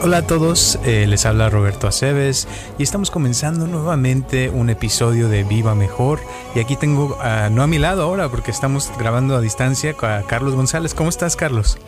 Hola 0.00 0.18
a 0.18 0.26
todos, 0.28 0.78
eh, 0.84 1.08
les 1.08 1.26
habla 1.26 1.50
Roberto 1.50 1.88
Aceves 1.88 2.46
y 2.78 2.84
estamos 2.84 3.10
comenzando 3.10 3.66
nuevamente 3.66 4.48
un 4.48 4.70
episodio 4.70 5.28
de 5.28 5.42
Viva 5.42 5.74
Mejor. 5.74 6.20
Y 6.54 6.60
aquí 6.60 6.76
tengo, 6.76 7.18
no 7.50 7.62
a 7.64 7.66
mi 7.66 7.78
lado 7.78 8.02
ahora, 8.02 8.28
porque 8.28 8.52
estamos 8.52 8.92
grabando 8.96 9.34
a 9.34 9.40
distancia, 9.40 9.96
a 10.00 10.22
Carlos 10.22 10.54
González. 10.54 10.94
¿Cómo 10.94 11.08
estás, 11.10 11.34
Carlos? 11.34 11.78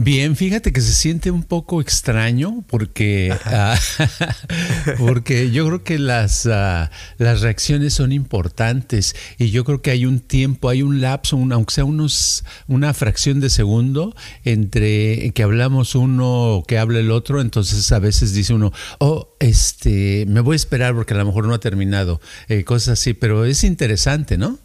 Bien, 0.00 0.36
fíjate 0.36 0.72
que 0.72 0.80
se 0.80 0.94
siente 0.94 1.30
un 1.30 1.42
poco 1.42 1.80
extraño 1.80 2.64
porque, 2.68 3.36
ah, 3.44 3.76
porque 4.98 5.50
yo 5.50 5.66
creo 5.66 5.82
que 5.82 5.98
las, 5.98 6.46
ah, 6.46 6.90
las 7.18 7.40
reacciones 7.40 7.94
son 7.94 8.12
importantes 8.12 9.16
y 9.38 9.50
yo 9.50 9.64
creo 9.64 9.82
que 9.82 9.90
hay 9.90 10.06
un 10.06 10.20
tiempo, 10.20 10.68
hay 10.68 10.82
un 10.82 11.00
lapso, 11.00 11.36
aunque 11.36 11.74
sea 11.74 11.84
unos, 11.84 12.44
una 12.68 12.94
fracción 12.94 13.40
de 13.40 13.50
segundo 13.50 14.14
entre 14.44 15.32
que 15.32 15.42
hablamos 15.42 15.96
uno 15.96 16.62
que 16.66 16.78
habla 16.78 17.00
el 17.00 17.10
otro, 17.10 17.40
entonces 17.40 17.57
a 17.92 17.98
veces 17.98 18.32
dice 18.32 18.54
uno, 18.54 18.72
oh, 18.98 19.36
este, 19.40 20.24
me 20.26 20.40
voy 20.40 20.54
a 20.54 20.56
esperar 20.56 20.94
porque 20.94 21.14
a 21.14 21.16
lo 21.16 21.24
mejor 21.24 21.46
no 21.46 21.54
ha 21.54 21.60
terminado, 21.60 22.20
eh, 22.48 22.64
cosas 22.64 23.00
así, 23.00 23.14
pero 23.14 23.44
es 23.44 23.64
interesante, 23.64 24.38
¿no? 24.38 24.58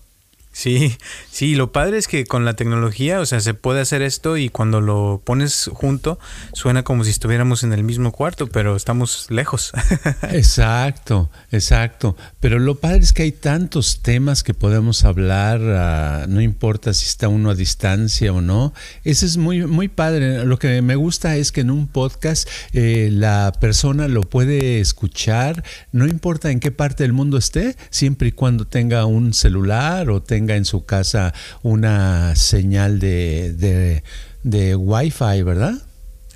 Sí, 0.54 0.96
sí, 1.32 1.56
lo 1.56 1.72
padre 1.72 1.98
es 1.98 2.08
que 2.08 2.26
con 2.26 2.46
la 2.46 2.56
tecnología, 2.56 3.20
o 3.20 3.26
sea, 3.26 3.40
se 3.40 3.56
puede 3.56 3.82
hacer 3.82 4.04
esto 4.04 4.38
y 4.38 4.50
cuando 4.50 4.82
lo 4.82 5.20
pones 5.26 5.68
junto 5.74 6.20
suena 6.54 6.84
como 6.84 7.04
si 7.04 7.10
estuviéramos 7.10 7.64
en 7.64 7.74
el 7.74 7.84
mismo 7.84 8.12
cuarto, 8.12 8.46
pero 8.46 8.76
estamos 8.76 9.26
lejos. 9.32 9.74
exacto, 10.30 11.32
exacto. 11.52 12.16
Pero 12.40 12.60
lo 12.60 12.76
padre 12.76 13.00
es 13.00 13.14
que 13.14 13.24
hay 13.24 13.32
tantos 13.32 14.04
temas 14.04 14.44
que 14.44 14.54
podemos 14.54 15.06
hablar, 15.06 15.60
ah, 15.64 16.26
no 16.30 16.40
importa 16.40 16.94
si 16.94 17.08
está 17.08 17.30
uno 17.30 17.50
a 17.50 17.56
distancia 17.56 18.32
o 18.32 18.42
no. 18.42 18.76
Eso 19.04 19.26
es 19.26 19.38
muy, 19.38 19.66
muy 19.66 19.88
padre. 19.88 20.46
Lo 20.46 20.60
que 20.60 20.84
me 20.84 20.96
gusta 20.96 21.36
es 21.36 21.52
que 21.52 21.62
en 21.62 21.72
un 21.72 21.88
podcast 21.88 22.48
eh, 22.74 23.10
la 23.12 23.54
persona 23.60 24.08
lo 24.08 24.22
puede 24.22 24.80
escuchar, 24.80 25.64
no 25.92 26.06
importa 26.06 26.52
en 26.52 26.60
qué 26.60 26.70
parte 26.70 27.02
del 27.04 27.14
mundo 27.14 27.40
esté, 27.40 27.76
siempre 27.90 28.28
y 28.28 28.32
cuando 28.34 28.68
tenga 28.68 29.08
un 29.08 29.34
celular 29.34 30.12
o 30.12 30.22
tenga 30.22 30.43
en 30.50 30.66
su 30.66 30.86
casa 30.86 31.34
una 31.62 32.36
señal 32.36 33.00
de, 33.00 33.54
de, 33.54 34.04
de 34.44 34.76
Wi-Fi, 34.76 35.44
¿verdad? 35.44 35.76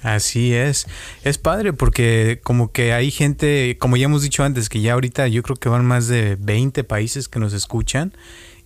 Así 0.03 0.53
es. 0.53 0.87
Es 1.23 1.37
padre 1.37 1.73
porque 1.73 2.39
como 2.43 2.71
que 2.71 2.93
hay 2.93 3.11
gente, 3.11 3.77
como 3.79 3.97
ya 3.97 4.05
hemos 4.05 4.21
dicho 4.21 4.43
antes, 4.43 4.69
que 4.69 4.81
ya 4.81 4.93
ahorita 4.93 5.27
yo 5.27 5.43
creo 5.43 5.55
que 5.57 5.69
van 5.69 5.85
más 5.85 6.07
de 6.07 6.37
20 6.39 6.83
países 6.83 7.27
que 7.27 7.39
nos 7.39 7.53
escuchan 7.53 8.13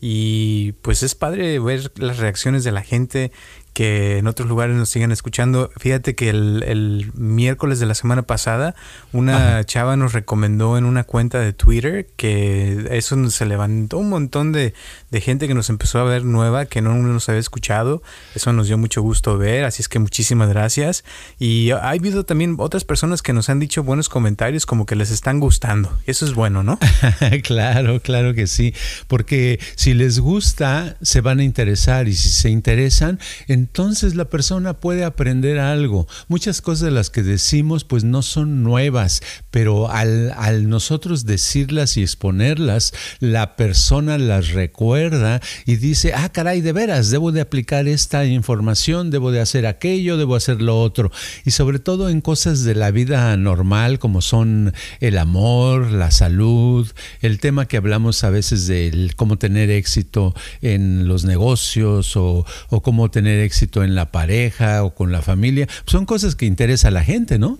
y 0.01 0.73
pues 0.81 1.03
es 1.03 1.15
padre 1.15 1.59
ver 1.59 1.91
las 1.95 2.17
reacciones 2.17 2.63
de 2.63 2.71
la 2.71 2.81
gente 2.81 3.31
que 3.73 4.17
en 4.17 4.27
otros 4.27 4.49
lugares 4.49 4.75
nos 4.75 4.89
sigan 4.89 5.11
escuchando. 5.11 5.71
Fíjate 5.77 6.15
que 6.15 6.29
el, 6.29 7.11
miércoles 7.15 7.79
de 7.79 7.85
la 7.85 7.95
semana 7.95 8.23
pasada 8.23 8.75
una 9.13 9.63
chava 9.63 9.95
nos 9.95 10.13
recomendó 10.13 10.77
en 10.77 10.85
una 10.85 11.03
cuenta 11.03 11.39
de 11.39 11.53
Twitter 11.53 12.07
que 12.15 12.87
eso 12.91 13.29
se 13.29 13.45
levantó 13.45 13.97
un 13.97 14.09
montón 14.09 14.51
de, 14.51 14.73
gente 15.13 15.47
que 15.47 15.53
nos 15.53 15.69
empezó 15.69 15.99
a 15.99 16.03
ver 16.03 16.25
nueva, 16.25 16.65
que 16.65 16.81
no 16.81 16.95
nos 16.95 17.29
había 17.29 17.39
escuchado. 17.39 18.01
Eso 18.35 18.53
nos 18.53 18.67
dio 18.67 18.77
mucho 18.77 19.01
gusto 19.01 19.37
ver, 19.37 19.65
así 19.65 19.81
es 19.81 19.89
que 19.89 19.99
muchísimas 19.99 20.49
gracias. 20.49 21.03
Y 21.39 21.71
ha 21.71 21.89
habido 21.89 22.25
también 22.25 22.55
otras 22.59 22.83
personas 22.83 23.21
que 23.21 23.33
nos 23.33 23.49
han 23.49 23.59
dicho 23.59 23.83
buenos 23.83 24.09
comentarios 24.09 24.65
como 24.65 24.85
que 24.85 24.95
les 24.95 25.11
están 25.11 25.39
gustando. 25.39 25.97
Eso 26.05 26.25
es 26.25 26.33
bueno, 26.33 26.63
¿no? 26.63 26.79
claro, 27.43 27.99
claro 28.01 28.33
que 28.33 28.47
sí, 28.47 28.73
porque 29.07 29.59
si 29.75 29.93
les 29.93 30.19
gusta, 30.19 30.97
se 31.01 31.21
van 31.21 31.39
a 31.39 31.43
interesar 31.43 32.07
y 32.07 32.13
si 32.13 32.29
se 32.29 32.49
interesan, 32.49 33.19
entonces 33.61 34.15
la 34.15 34.25
persona 34.25 34.79
puede 34.79 35.03
aprender 35.03 35.59
algo. 35.59 36.07
Muchas 36.27 36.61
cosas 36.61 36.85
de 36.85 36.91
las 36.91 37.11
que 37.11 37.21
decimos 37.21 37.83
pues 37.83 38.03
no 38.03 38.23
son 38.23 38.63
nuevas, 38.63 39.21
pero 39.51 39.91
al, 39.91 40.31
al 40.31 40.67
nosotros 40.67 41.27
decirlas 41.27 41.95
y 41.95 42.01
exponerlas, 42.01 42.91
la 43.19 43.55
persona 43.55 44.17
las 44.17 44.49
recuerda 44.49 45.41
y 45.67 45.75
dice, 45.75 46.13
ah, 46.15 46.29
caray, 46.29 46.61
de 46.61 46.73
veras, 46.73 47.11
debo 47.11 47.31
de 47.31 47.41
aplicar 47.41 47.87
esta 47.87 48.25
información, 48.25 49.11
debo 49.11 49.29
de 49.31 49.41
hacer 49.41 49.67
aquello, 49.67 50.17
debo 50.17 50.35
hacer 50.35 50.59
lo 50.59 50.81
otro. 50.81 51.11
Y 51.45 51.51
sobre 51.51 51.77
todo 51.77 52.09
en 52.09 52.21
cosas 52.21 52.63
de 52.63 52.73
la 52.73 52.89
vida 52.89 53.37
normal 53.37 53.99
como 53.99 54.21
son 54.21 54.73
el 55.01 55.19
amor, 55.19 55.91
la 55.91 56.09
salud, 56.09 56.91
el 57.21 57.39
tema 57.39 57.67
que 57.67 57.77
hablamos 57.77 58.23
a 58.23 58.31
veces 58.31 58.65
de 58.65 59.11
cómo 59.15 59.37
tener 59.37 59.69
éxito 59.69 60.33
en 60.63 61.07
los 61.07 61.25
negocios 61.25 62.17
o, 62.17 62.43
o 62.69 62.81
cómo 62.81 63.11
tener 63.11 63.39
éxito 63.39 63.50
éxito 63.51 63.83
en 63.83 63.95
la 63.95 64.11
pareja 64.11 64.83
o 64.83 64.95
con 64.95 65.11
la 65.11 65.21
familia, 65.21 65.67
son 65.85 66.05
cosas 66.05 66.35
que 66.35 66.45
interesa 66.45 66.87
a 66.87 66.91
la 66.91 67.03
gente, 67.03 67.37
¿no? 67.37 67.59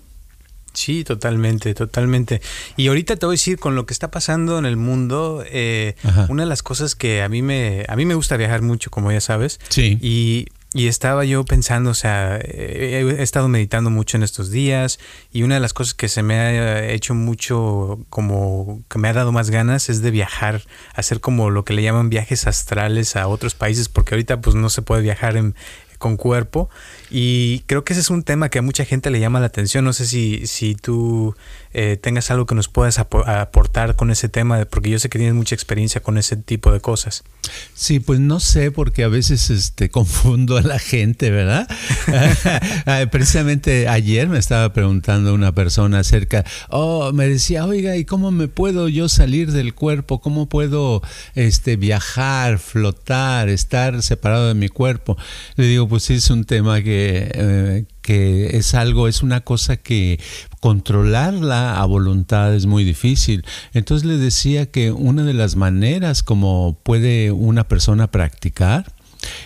Sí, 0.72 1.04
totalmente, 1.04 1.74
totalmente. 1.74 2.40
Y 2.78 2.88
ahorita 2.88 3.16
te 3.16 3.26
voy 3.26 3.34
a 3.34 3.36
decir, 3.36 3.58
con 3.58 3.74
lo 3.74 3.84
que 3.84 3.92
está 3.92 4.10
pasando 4.10 4.58
en 4.58 4.64
el 4.64 4.78
mundo, 4.78 5.44
eh, 5.46 5.96
una 6.30 6.44
de 6.44 6.48
las 6.48 6.62
cosas 6.62 6.94
que 6.94 7.20
a 7.20 7.28
mí 7.28 7.42
me, 7.42 7.84
a 7.88 7.96
mí 7.96 8.06
me 8.06 8.14
gusta 8.14 8.38
viajar 8.38 8.62
mucho, 8.62 8.90
como 8.90 9.12
ya 9.12 9.20
sabes. 9.20 9.60
Sí. 9.68 9.98
Y 10.00 10.46
y 10.74 10.86
estaba 10.86 11.24
yo 11.24 11.44
pensando, 11.44 11.90
o 11.90 11.94
sea, 11.94 12.38
he, 12.38 13.22
estado 13.22 13.48
meditando 13.48 13.90
mucho 13.90 14.16
en 14.16 14.22
estos 14.22 14.50
días 14.50 14.98
y 15.30 15.42
una 15.42 15.56
de 15.56 15.60
las 15.60 15.74
cosas 15.74 15.92
que 15.92 16.08
se 16.08 16.22
me 16.22 16.34
ha 16.38 16.88
hecho 16.90 17.14
mucho, 17.14 18.00
como 18.08 18.82
que 18.88 18.98
me 18.98 19.08
ha 19.08 19.12
dado 19.12 19.32
más 19.32 19.50
ganas, 19.50 19.90
es 19.90 20.00
de 20.00 20.10
viajar, 20.10 20.62
hacer 20.94 21.20
como 21.20 21.50
lo 21.50 21.64
que 21.64 21.74
le 21.74 21.82
llaman 21.82 22.08
viajes 22.08 22.46
astrales 22.46 23.16
a 23.16 23.26
otros 23.28 23.54
países, 23.54 23.88
porque 23.88 24.14
ahorita 24.14 24.40
pues 24.40 24.56
no 24.56 24.70
se 24.70 24.80
puede 24.80 25.02
viajar 25.02 25.36
en, 25.36 25.54
con 26.02 26.16
cuerpo. 26.16 26.68
Y 27.10 27.60
creo 27.60 27.84
que 27.84 27.92
ese 27.92 28.00
es 28.00 28.10
un 28.10 28.24
tema 28.24 28.48
que 28.48 28.58
a 28.58 28.62
mucha 28.62 28.84
gente 28.84 29.08
le 29.10 29.20
llama 29.20 29.38
la 29.38 29.46
atención. 29.46 29.84
No 29.84 29.92
sé 29.92 30.04
si, 30.04 30.46
si 30.46 30.74
tú 30.74 31.34
eh, 31.72 31.96
tengas 31.96 32.30
algo 32.30 32.44
que 32.44 32.54
nos 32.54 32.68
puedas 32.68 32.98
aportar 32.98 33.94
con 33.96 34.10
ese 34.10 34.28
tema, 34.28 34.64
porque 34.66 34.90
yo 34.90 34.98
sé 34.98 35.08
que 35.08 35.18
tienes 35.18 35.34
mucha 35.34 35.54
experiencia 35.54 36.02
con 36.02 36.18
ese 36.18 36.36
tipo 36.36 36.72
de 36.72 36.80
cosas. 36.80 37.22
Sí, 37.72 38.00
pues 38.00 38.18
no 38.18 38.40
sé, 38.40 38.72
porque 38.72 39.04
a 39.04 39.08
veces 39.08 39.48
este, 39.48 39.88
confundo 39.98 40.58
a 40.58 40.62
la 40.62 40.78
gente, 40.78 41.30
¿verdad? 41.30 41.68
Ah, 42.84 43.04
precisamente 43.10 43.88
ayer 43.88 44.28
me 44.28 44.38
estaba 44.38 44.72
preguntando 44.72 45.32
una 45.34 45.54
persona 45.54 46.00
acerca, 46.00 46.44
oh, 46.68 47.12
me 47.12 47.28
decía, 47.28 47.64
oiga, 47.64 47.96
¿y 47.96 48.04
cómo 48.04 48.30
me 48.30 48.48
puedo 48.48 48.88
yo 48.88 49.08
salir 49.08 49.52
del 49.52 49.74
cuerpo? 49.74 50.20
¿Cómo 50.20 50.48
puedo 50.48 51.02
este, 51.34 51.76
viajar, 51.76 52.58
flotar, 52.58 53.48
estar 53.48 54.02
separado 54.02 54.48
de 54.48 54.54
mi 54.54 54.68
cuerpo? 54.68 55.16
Le 55.56 55.66
digo, 55.66 55.86
pues 55.92 56.08
es 56.08 56.30
un 56.30 56.44
tema 56.44 56.80
que, 56.80 57.30
eh, 57.34 57.84
que 58.00 58.56
es 58.56 58.72
algo, 58.72 59.08
es 59.08 59.22
una 59.22 59.42
cosa 59.42 59.76
que 59.76 60.18
controlarla 60.58 61.78
a 61.78 61.84
voluntad 61.84 62.54
es 62.54 62.64
muy 62.64 62.82
difícil. 62.82 63.44
Entonces 63.74 64.08
le 64.08 64.16
decía 64.16 64.70
que 64.70 64.90
una 64.90 65.22
de 65.22 65.34
las 65.34 65.54
maneras 65.54 66.22
como 66.22 66.78
puede 66.82 67.30
una 67.30 67.68
persona 67.68 68.10
practicar 68.10 68.86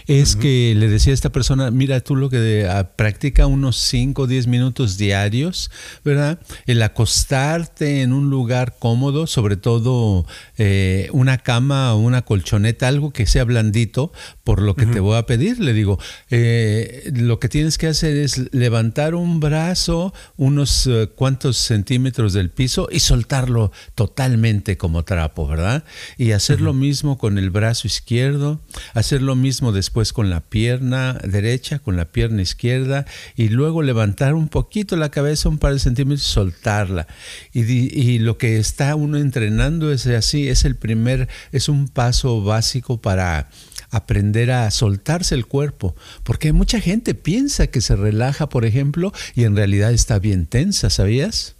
es 0.06 0.36
que 0.36 0.74
le 0.76 0.88
decía 0.88 1.12
a 1.12 1.14
esta 1.14 1.30
persona, 1.30 1.70
mira, 1.70 2.00
tú 2.00 2.16
lo 2.16 2.30
que 2.30 2.66
ah, 2.70 2.92
practica 2.96 3.46
unos 3.46 3.76
5 3.76 4.22
o 4.22 4.26
10 4.26 4.46
minutos 4.46 4.96
diarios, 4.96 5.70
¿verdad? 6.04 6.38
El 6.66 6.82
acostarte 6.82 8.02
en 8.02 8.12
un 8.12 8.30
lugar 8.30 8.76
cómodo, 8.78 9.26
sobre 9.26 9.56
todo 9.56 10.26
eh, 10.58 11.08
una 11.12 11.38
cama 11.38 11.94
o 11.94 11.98
una 11.98 12.22
colchoneta, 12.22 12.88
algo 12.88 13.12
que 13.12 13.26
sea 13.26 13.44
blandito, 13.44 14.12
por 14.44 14.62
lo 14.62 14.74
que 14.74 14.86
te 14.86 15.00
voy 15.00 15.16
a 15.16 15.26
pedir. 15.26 15.58
Le 15.58 15.72
digo, 15.72 15.98
eh, 16.30 17.10
lo 17.14 17.40
que 17.40 17.48
tienes 17.48 17.78
que 17.78 17.88
hacer 17.88 18.16
es 18.16 18.52
levantar 18.52 19.14
un 19.14 19.40
brazo 19.40 20.12
unos 20.36 20.86
eh, 20.86 21.08
cuantos 21.14 21.56
centímetros 21.56 22.32
del 22.32 22.50
piso 22.50 22.88
y 22.90 23.00
soltarlo 23.00 23.72
totalmente 23.94 24.76
como 24.76 25.04
trapo, 25.04 25.46
¿verdad? 25.46 25.84
Y 26.16 26.32
hacer 26.32 26.60
lo 26.60 26.72
mismo 26.72 27.18
con 27.18 27.38
el 27.38 27.50
brazo 27.50 27.86
izquierdo, 27.86 28.60
hacer 28.94 29.22
lo 29.22 29.34
mismo 29.34 29.65
después 29.72 30.12
con 30.12 30.30
la 30.30 30.40
pierna 30.40 31.14
derecha, 31.24 31.78
con 31.78 31.96
la 31.96 32.06
pierna 32.06 32.42
izquierda 32.42 33.06
y 33.36 33.48
luego 33.48 33.82
levantar 33.82 34.34
un 34.34 34.48
poquito 34.48 34.96
la 34.96 35.10
cabeza 35.10 35.48
un 35.48 35.58
par 35.58 35.72
de 35.72 35.78
centímetros 35.78 36.28
y 36.28 36.32
soltarla. 36.32 37.06
Y, 37.52 37.62
y 37.62 38.18
lo 38.18 38.38
que 38.38 38.58
está 38.58 38.94
uno 38.94 39.18
entrenando 39.18 39.92
es 39.92 40.06
así, 40.06 40.48
es 40.48 40.64
el 40.64 40.76
primer, 40.76 41.28
es 41.52 41.68
un 41.68 41.88
paso 41.88 42.42
básico 42.42 43.00
para 43.00 43.48
aprender 43.90 44.50
a 44.50 44.70
soltarse 44.70 45.34
el 45.34 45.46
cuerpo, 45.46 45.94
porque 46.22 46.52
mucha 46.52 46.80
gente 46.80 47.14
piensa 47.14 47.68
que 47.68 47.80
se 47.80 47.96
relaja, 47.96 48.48
por 48.48 48.64
ejemplo, 48.64 49.12
y 49.34 49.44
en 49.44 49.56
realidad 49.56 49.92
está 49.92 50.18
bien 50.18 50.46
tensa, 50.46 50.90
¿sabías? 50.90 51.55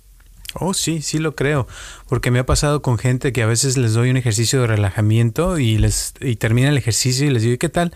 Oh, 0.60 0.74
sí, 0.74 1.02
sí 1.02 1.18
lo 1.18 1.34
creo, 1.34 1.66
porque 2.08 2.30
me 2.30 2.38
ha 2.38 2.46
pasado 2.46 2.82
con 2.82 2.98
gente 2.98 3.32
que 3.32 3.42
a 3.42 3.46
veces 3.46 3.76
les 3.76 3.94
doy 3.94 4.10
un 4.10 4.16
ejercicio 4.16 4.60
de 4.60 4.66
relajamiento 4.66 5.58
y 5.58 5.78
les 5.78 6.14
y 6.20 6.36
termina 6.36 6.68
el 6.68 6.78
ejercicio 6.78 7.26
y 7.26 7.30
les 7.30 7.42
digo, 7.42 7.58
¿qué 7.58 7.68
tal? 7.68 7.92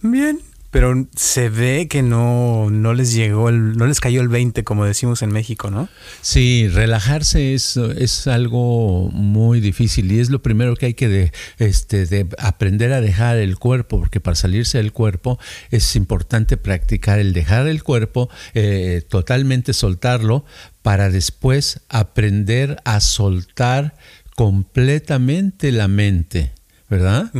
Bien, 0.00 0.40
pero 0.72 1.06
se 1.14 1.50
ve 1.50 1.86
que 1.86 2.02
no, 2.02 2.70
no 2.70 2.94
les 2.94 3.12
llegó, 3.12 3.50
el, 3.50 3.76
no 3.76 3.86
les 3.86 4.00
cayó 4.00 4.22
el 4.22 4.28
20, 4.28 4.64
como 4.64 4.86
decimos 4.86 5.20
en 5.20 5.30
México, 5.30 5.70
¿no? 5.70 5.86
Sí, 6.22 6.66
relajarse 6.66 7.52
es, 7.52 7.76
es 7.76 8.26
algo 8.26 9.10
muy 9.12 9.60
difícil 9.60 10.10
y 10.10 10.18
es 10.18 10.30
lo 10.30 10.40
primero 10.40 10.74
que 10.74 10.86
hay 10.86 10.94
que 10.94 11.30
este, 11.58 12.06
de 12.06 12.26
aprender 12.38 12.94
a 12.94 13.02
dejar 13.02 13.36
el 13.36 13.58
cuerpo, 13.58 13.98
porque 13.98 14.18
para 14.18 14.34
salirse 14.34 14.78
del 14.78 14.92
cuerpo 14.92 15.38
es 15.70 15.94
importante 15.94 16.56
practicar 16.56 17.18
el 17.18 17.34
dejar 17.34 17.68
el 17.68 17.82
cuerpo, 17.82 18.30
eh, 18.54 19.02
totalmente 19.06 19.74
soltarlo, 19.74 20.46
para 20.80 21.10
después 21.10 21.80
aprender 21.90 22.78
a 22.86 23.00
soltar 23.00 23.94
completamente 24.36 25.70
la 25.70 25.86
mente. 25.86 26.52
¿Verdad? 26.92 27.32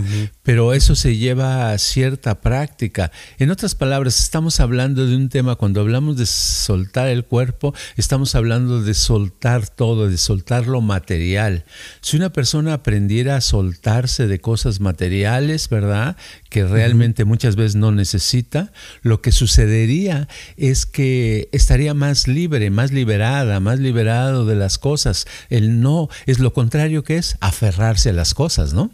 Pero 0.42 0.72
eso 0.72 0.94
se 0.94 1.18
lleva 1.18 1.72
a 1.72 1.78
cierta 1.78 2.40
práctica. 2.40 3.12
En 3.38 3.50
otras 3.50 3.74
palabras, 3.74 4.18
estamos 4.18 4.60
hablando 4.60 5.06
de 5.06 5.14
un 5.14 5.28
tema, 5.28 5.56
cuando 5.56 5.82
hablamos 5.82 6.16
de 6.16 6.24
soltar 6.24 7.08
el 7.08 7.26
cuerpo, 7.26 7.74
estamos 7.98 8.34
hablando 8.34 8.80
de 8.80 8.94
soltar 8.94 9.68
todo, 9.68 10.08
de 10.08 10.16
soltar 10.16 10.68
lo 10.68 10.80
material. 10.80 11.66
Si 12.00 12.16
una 12.16 12.32
persona 12.32 12.72
aprendiera 12.72 13.36
a 13.36 13.40
soltarse 13.42 14.26
de 14.26 14.40
cosas 14.40 14.80
materiales, 14.80 15.68
¿verdad? 15.68 16.16
Que 16.48 16.64
realmente 16.64 17.26
muchas 17.26 17.54
veces 17.54 17.74
no 17.74 17.92
necesita, 17.92 18.72
lo 19.02 19.20
que 19.20 19.32
sucedería 19.32 20.28
es 20.56 20.86
que 20.86 21.50
estaría 21.52 21.92
más 21.92 22.26
libre, 22.26 22.70
más 22.70 22.90
liberada, 22.90 23.60
más 23.60 23.80
liberado 23.80 24.46
de 24.46 24.54
las 24.54 24.78
cosas. 24.78 25.26
El 25.50 25.82
no 25.82 26.08
es 26.24 26.38
lo 26.38 26.54
contrario 26.54 27.04
que 27.04 27.18
es 27.18 27.36
aferrarse 27.40 28.08
a 28.08 28.14
las 28.14 28.32
cosas, 28.32 28.72
¿no? 28.72 28.90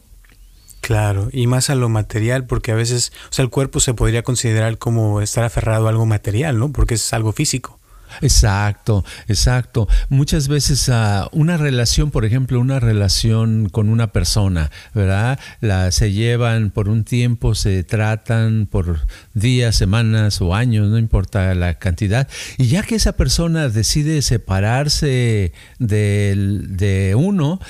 Claro, 0.88 1.29
y 1.35 1.46
más 1.49 1.69
a 1.69 1.75
lo 1.75 1.90
material, 1.90 2.46
porque 2.46 2.73
a 2.73 2.75
veces, 2.75 3.12
o 3.29 3.32
sea, 3.35 3.43
el 3.43 3.50
cuerpo 3.50 3.79
se 3.79 3.93
podría 3.93 4.23
considerar 4.23 4.79
como 4.79 5.20
estar 5.20 5.44
aferrado 5.44 5.87
a 5.87 5.90
algo 5.90 6.06
material, 6.06 6.58
¿no? 6.58 6.73
Porque 6.73 6.94
es 6.94 7.12
algo 7.12 7.32
físico. 7.32 7.79
Exacto, 8.23 9.05
exacto. 9.26 9.87
Muchas 10.08 10.49
veces 10.49 10.88
uh, 10.88 11.29
una 11.32 11.58
relación, 11.58 12.11
por 12.11 12.25
ejemplo, 12.25 12.58
una 12.58 12.81
relación 12.81 13.69
con 13.69 13.90
una 13.90 14.12
persona, 14.12 14.70
¿verdad? 14.94 15.38
La, 15.61 15.93
se 15.93 16.12
llevan 16.12 16.70
por 16.70 16.88
un 16.88 17.05
tiempo, 17.05 17.55
se 17.55 17.84
tratan 17.84 18.67
por 18.67 19.00
días, 19.34 19.76
semanas 19.76 20.41
o 20.41 20.55
años, 20.55 20.88
no 20.88 20.96
importa 20.96 21.55
la 21.55 21.75
cantidad. 21.75 22.29
Y 22.56 22.69
ya 22.69 22.82
que 22.82 22.94
esa 22.94 23.12
persona 23.12 23.69
decide 23.69 24.23
separarse 24.23 25.52
de, 25.79 26.34
de 26.67 27.14
uno, 27.14 27.61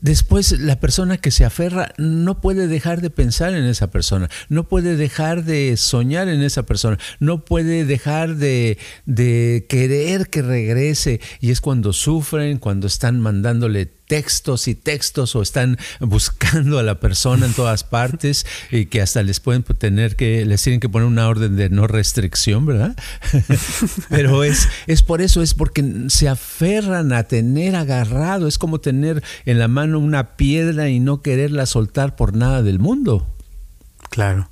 Después 0.00 0.58
la 0.60 0.78
persona 0.78 1.18
que 1.18 1.32
se 1.32 1.44
aferra 1.44 1.92
no 1.98 2.40
puede 2.40 2.68
dejar 2.68 3.00
de 3.00 3.10
pensar 3.10 3.54
en 3.54 3.64
esa 3.64 3.90
persona, 3.90 4.28
no 4.48 4.68
puede 4.68 4.96
dejar 4.96 5.44
de 5.44 5.76
soñar 5.76 6.28
en 6.28 6.42
esa 6.42 6.64
persona, 6.64 6.98
no 7.18 7.44
puede 7.44 7.84
dejar 7.84 8.36
de, 8.36 8.78
de 9.06 9.66
querer 9.68 10.30
que 10.30 10.42
regrese. 10.42 11.20
Y 11.40 11.50
es 11.50 11.60
cuando 11.60 11.92
sufren, 11.92 12.58
cuando 12.58 12.86
están 12.86 13.20
mandándole 13.20 13.97
textos 14.08 14.66
y 14.68 14.74
textos 14.74 15.36
o 15.36 15.42
están 15.42 15.78
buscando 16.00 16.78
a 16.78 16.82
la 16.82 16.98
persona 16.98 17.46
en 17.46 17.52
todas 17.52 17.84
partes 17.84 18.46
y 18.72 18.86
que 18.86 19.00
hasta 19.00 19.22
les 19.22 19.38
pueden 19.38 19.62
tener 19.62 20.16
que, 20.16 20.44
les 20.44 20.62
tienen 20.62 20.80
que 20.80 20.88
poner 20.88 21.06
una 21.06 21.28
orden 21.28 21.54
de 21.54 21.68
no 21.68 21.86
restricción, 21.86 22.66
¿verdad? 22.66 22.96
Pero 24.08 24.42
es, 24.42 24.68
es 24.86 25.02
por 25.02 25.22
eso, 25.22 25.42
es 25.42 25.54
porque 25.54 25.84
se 26.08 26.28
aferran 26.28 27.12
a 27.12 27.24
tener 27.24 27.76
agarrado, 27.76 28.48
es 28.48 28.58
como 28.58 28.80
tener 28.80 29.22
en 29.44 29.58
la 29.58 29.68
mano 29.68 29.98
una 29.98 30.36
piedra 30.36 30.88
y 30.88 30.98
no 30.98 31.22
quererla 31.22 31.66
soltar 31.66 32.16
por 32.16 32.34
nada 32.34 32.62
del 32.62 32.78
mundo. 32.78 33.28
Claro. 34.10 34.50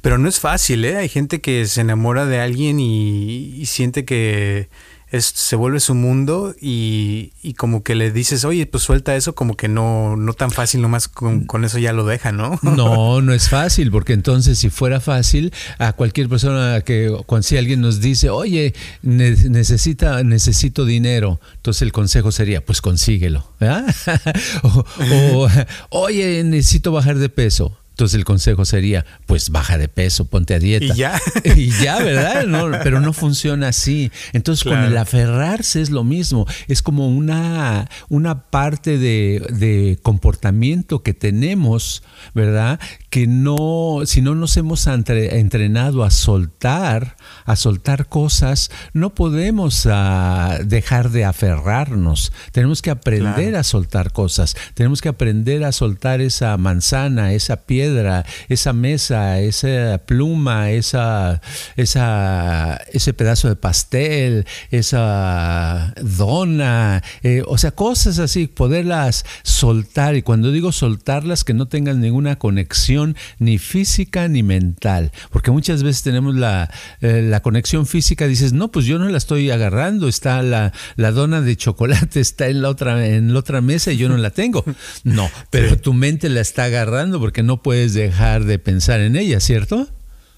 Pero 0.00 0.18
no 0.18 0.28
es 0.28 0.40
fácil, 0.40 0.84
¿eh? 0.84 0.96
Hay 0.96 1.08
gente 1.08 1.40
que 1.40 1.66
se 1.66 1.82
enamora 1.82 2.24
de 2.26 2.40
alguien 2.40 2.80
y 2.80 3.64
siente 3.66 4.04
que 4.04 4.68
se 5.18 5.56
vuelve 5.56 5.80
su 5.80 5.94
mundo 5.94 6.54
y, 6.60 7.32
como 7.56 7.82
que 7.82 7.94
le 7.94 8.12
dices, 8.12 8.44
oye, 8.44 8.66
pues 8.66 8.84
suelta 8.84 9.16
eso, 9.16 9.34
como 9.34 9.56
que 9.56 9.68
no, 9.68 10.16
no 10.16 10.34
tan 10.34 10.50
fácil, 10.50 10.80
nomás 10.80 11.08
con, 11.08 11.44
con 11.46 11.64
eso 11.64 11.78
ya 11.78 11.92
lo 11.92 12.04
deja, 12.06 12.32
¿no? 12.32 12.58
No, 12.70 13.20
no 13.20 13.32
es 13.32 13.48
fácil, 13.48 13.90
porque 13.90 14.12
entonces 14.12 14.58
si 14.58 14.70
fuera 14.70 15.00
fácil, 15.00 15.52
a 15.78 15.92
cualquier 15.92 16.28
persona 16.28 16.80
que, 16.82 17.14
cuando 17.26 17.42
si 17.42 17.56
alguien 17.56 17.80
nos 17.80 18.00
dice, 18.00 18.30
oye, 18.30 18.74
necesita, 19.02 20.22
necesito 20.22 20.84
dinero, 20.84 21.40
entonces 21.56 21.82
el 21.82 21.92
consejo 21.92 22.30
sería, 22.30 22.64
pues 22.64 22.80
consíguelo. 22.80 23.50
o, 24.62 25.48
oye, 25.90 26.44
necesito 26.44 26.92
bajar 26.92 27.18
de 27.18 27.28
peso 27.28 27.79
entonces 28.00 28.16
el 28.16 28.24
consejo 28.24 28.64
sería, 28.64 29.04
pues 29.26 29.50
baja 29.50 29.76
de 29.76 29.86
peso, 29.86 30.24
ponte 30.24 30.54
a 30.54 30.58
dieta. 30.58 30.86
Y 30.86 30.96
ya. 30.96 31.20
y 31.54 31.68
ya, 31.82 31.98
¿verdad? 31.98 32.46
pero 32.82 32.98
no 32.98 33.12
funciona 33.12 33.68
así. 33.68 34.10
Entonces 34.32 34.64
con 34.64 34.78
el 34.78 34.96
aferrarse 34.96 35.82
es 35.82 35.90
lo 35.90 36.02
mismo. 36.02 36.46
Es 36.66 36.80
como 36.80 37.08
una, 37.08 37.90
una 38.08 38.44
parte 38.48 38.96
de, 38.96 39.46
de 39.50 39.98
comportamiento 40.02 41.02
que 41.02 41.12
tenemos, 41.12 42.02
¿verdad? 42.34 42.80
Que 43.10 43.26
no, 43.26 44.02
si 44.06 44.22
no 44.22 44.34
nos 44.34 44.56
hemos 44.56 44.86
entrenado 44.86 46.04
a 46.04 46.10
soltar, 46.10 47.16
a 47.44 47.56
soltar 47.56 48.06
cosas, 48.06 48.70
no 48.92 49.14
podemos 49.14 49.86
ah, 49.90 50.58
dejar 50.64 51.10
de 51.10 51.24
aferrarnos. 51.24 52.32
Tenemos 52.52 52.82
que 52.82 52.90
aprender 52.90 53.56
a 53.56 53.64
soltar 53.64 54.12
cosas. 54.12 54.56
Tenemos 54.74 55.00
que 55.00 55.08
aprender 55.08 55.64
a 55.64 55.72
soltar 55.72 56.20
esa 56.20 56.56
manzana, 56.56 57.32
esa 57.32 57.56
piedra 57.56 58.24
esa 58.48 58.72
mesa, 58.72 59.40
esa 59.40 59.98
pluma, 60.06 60.70
esa, 60.70 61.40
esa, 61.76 62.76
ese 62.92 63.12
pedazo 63.12 63.48
de 63.48 63.56
pastel, 63.56 64.46
esa 64.70 65.94
dona, 66.02 67.02
eh, 67.22 67.42
o 67.46 67.58
sea, 67.58 67.72
cosas 67.72 68.18
así, 68.18 68.46
poderlas 68.46 69.24
soltar. 69.42 70.16
Y 70.16 70.22
cuando 70.22 70.50
digo 70.50 70.72
soltarlas, 70.72 71.44
que 71.44 71.54
no 71.54 71.66
tengan 71.66 72.00
ninguna 72.00 72.36
conexión 72.36 72.99
ni 73.38 73.58
física 73.58 74.28
ni 74.28 74.42
mental. 74.42 75.12
Porque 75.30 75.50
muchas 75.50 75.82
veces 75.82 76.02
tenemos 76.02 76.34
la, 76.34 76.70
eh, 77.00 77.22
la 77.22 77.40
conexión 77.40 77.86
física, 77.86 78.26
dices, 78.26 78.52
no, 78.52 78.70
pues 78.70 78.86
yo 78.86 78.98
no 78.98 79.08
la 79.08 79.18
estoy 79.18 79.50
agarrando, 79.50 80.08
está 80.08 80.42
la, 80.42 80.72
la 80.96 81.10
dona 81.12 81.40
de 81.40 81.56
chocolate, 81.56 82.20
está 82.20 82.48
en 82.48 82.62
la 82.62 82.68
otra, 82.68 83.06
en 83.06 83.32
la 83.32 83.38
otra 83.40 83.60
mesa 83.60 83.92
y 83.92 83.96
yo 83.96 84.08
no 84.08 84.16
la 84.16 84.30
tengo. 84.30 84.64
No, 85.02 85.30
pero 85.50 85.76
tu 85.78 85.92
mente 85.92 86.28
la 86.28 86.40
está 86.40 86.64
agarrando 86.64 87.20
porque 87.20 87.42
no 87.42 87.62
puede 87.62 87.88
dejar 87.88 88.44
de 88.44 88.58
pensar 88.58 89.00
en 89.00 89.16
ella, 89.16 89.40
¿cierto? 89.40 89.88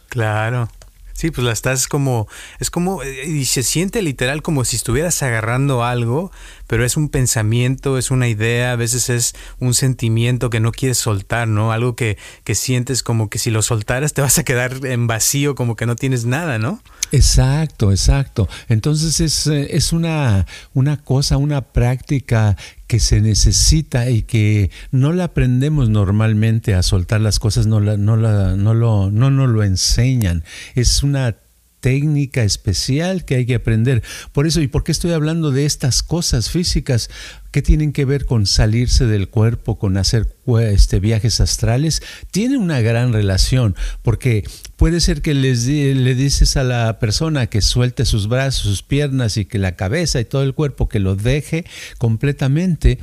Claro. 0.08 0.69
Sí, 1.12 1.31
pues 1.31 1.44
la 1.44 1.53
estás 1.53 1.88
como, 1.88 2.29
es 2.59 2.70
como, 2.70 3.03
eh, 3.03 3.26
y 3.26 3.44
se 3.44 3.62
siente 3.62 4.03
literal 4.03 4.43
como 4.43 4.64
si 4.64 4.76
estuvieras 4.76 5.23
agarrando 5.23 5.85
algo, 5.85 6.31
pero 6.67 6.85
es 6.85 6.97
un 6.97 7.09
pensamiento, 7.09 7.99
es 7.99 8.11
una 8.11 8.29
idea, 8.29 8.73
a 8.73 8.76
veces 8.76 9.11
es 9.11 9.35
un 9.59 9.75
sentimiento 9.75 10.50
que 10.50 10.61
no 10.61 10.73
quieres 10.73 10.99
soltar, 10.99 11.49
¿no? 11.49 11.73
Algo 11.73 11.97
que, 11.97 12.19
que 12.44 12.55
sientes 12.55 13.03
como 13.03 13.29
que 13.29 13.38
si 13.38 13.50
lo 13.50 13.62
soltaras 13.62 14.14
te 14.14 14.23
vas 14.23 14.38
a 14.38 14.44
quedar 14.44 14.87
en 14.87 15.06
vacío, 15.06 15.55
como 15.55 15.76
que 15.76 15.87
no 15.87 15.97
tienes 15.97 16.25
nada, 16.25 16.58
¿no? 16.58 16.82
Exacto, 17.12 17.90
exacto. 17.90 18.48
Entonces 18.70 19.20
es, 19.20 19.46
eh, 19.46 19.76
es 19.76 19.92
una, 19.92 20.46
una 20.72 20.96
cosa, 20.96 21.36
una 21.36 21.60
práctica 21.60 22.56
que 22.86 23.00
se 23.00 23.20
necesita 23.20 24.08
y 24.08 24.22
que 24.22 24.70
no 24.90 25.12
la 25.12 25.24
aprendemos 25.24 25.90
normalmente 25.90 26.74
a 26.74 26.82
soltar 26.82 27.20
las 27.20 27.38
cosas, 27.38 27.66
no, 27.66 27.81
la, 27.81 27.98
no, 27.98 28.16
la, 28.16 28.56
no, 28.56 28.72
lo, 28.72 29.10
no 29.10 29.31
nos 29.31 29.50
lo 29.50 29.62
enseñan. 29.62 30.42
Es 30.74 31.02
una 31.02 31.36
técnica 31.82 32.44
especial 32.44 33.27
que 33.27 33.34
hay 33.34 33.44
que 33.44 33.56
aprender. 33.56 34.03
Por 34.32 34.46
eso, 34.46 34.62
¿y 34.62 34.69
por 34.69 34.84
qué 34.84 34.93
estoy 34.93 35.12
hablando 35.12 35.51
de 35.51 35.67
estas 35.67 36.03
cosas 36.03 36.48
físicas? 36.48 37.10
que 37.53 37.62
tienen 37.62 37.93
que 37.93 38.06
ver 38.06 38.24
con 38.24 38.46
salirse 38.46 39.06
del 39.06 39.29
cuerpo, 39.29 39.79
con 39.79 39.98
hacer 39.98 40.34
este, 40.62 41.01
viajes 41.01 41.39
astrales? 41.41 42.03
Tiene 42.31 42.56
una 42.56 42.81
gran 42.81 43.12
relación, 43.12 43.77
porque 44.01 44.43
puede 44.77 45.01
ser 45.01 45.20
que 45.20 45.34
les, 45.34 45.67
le 45.67 46.15
dices 46.15 46.56
a 46.56 46.65
la 46.65 46.98
persona 46.98 47.46
que 47.48 47.60
suelte 47.60 48.06
sus 48.06 48.27
brazos, 48.27 48.62
sus 48.62 48.82
piernas 48.82 49.36
y 49.36 49.44
que 49.44 49.58
la 49.58 49.77
cabeza 49.77 50.19
y 50.19 50.24
todo 50.24 50.43
el 50.43 50.55
cuerpo 50.55 50.89
que 50.89 50.98
lo 50.98 51.15
deje 51.15 51.67
completamente, 51.98 52.98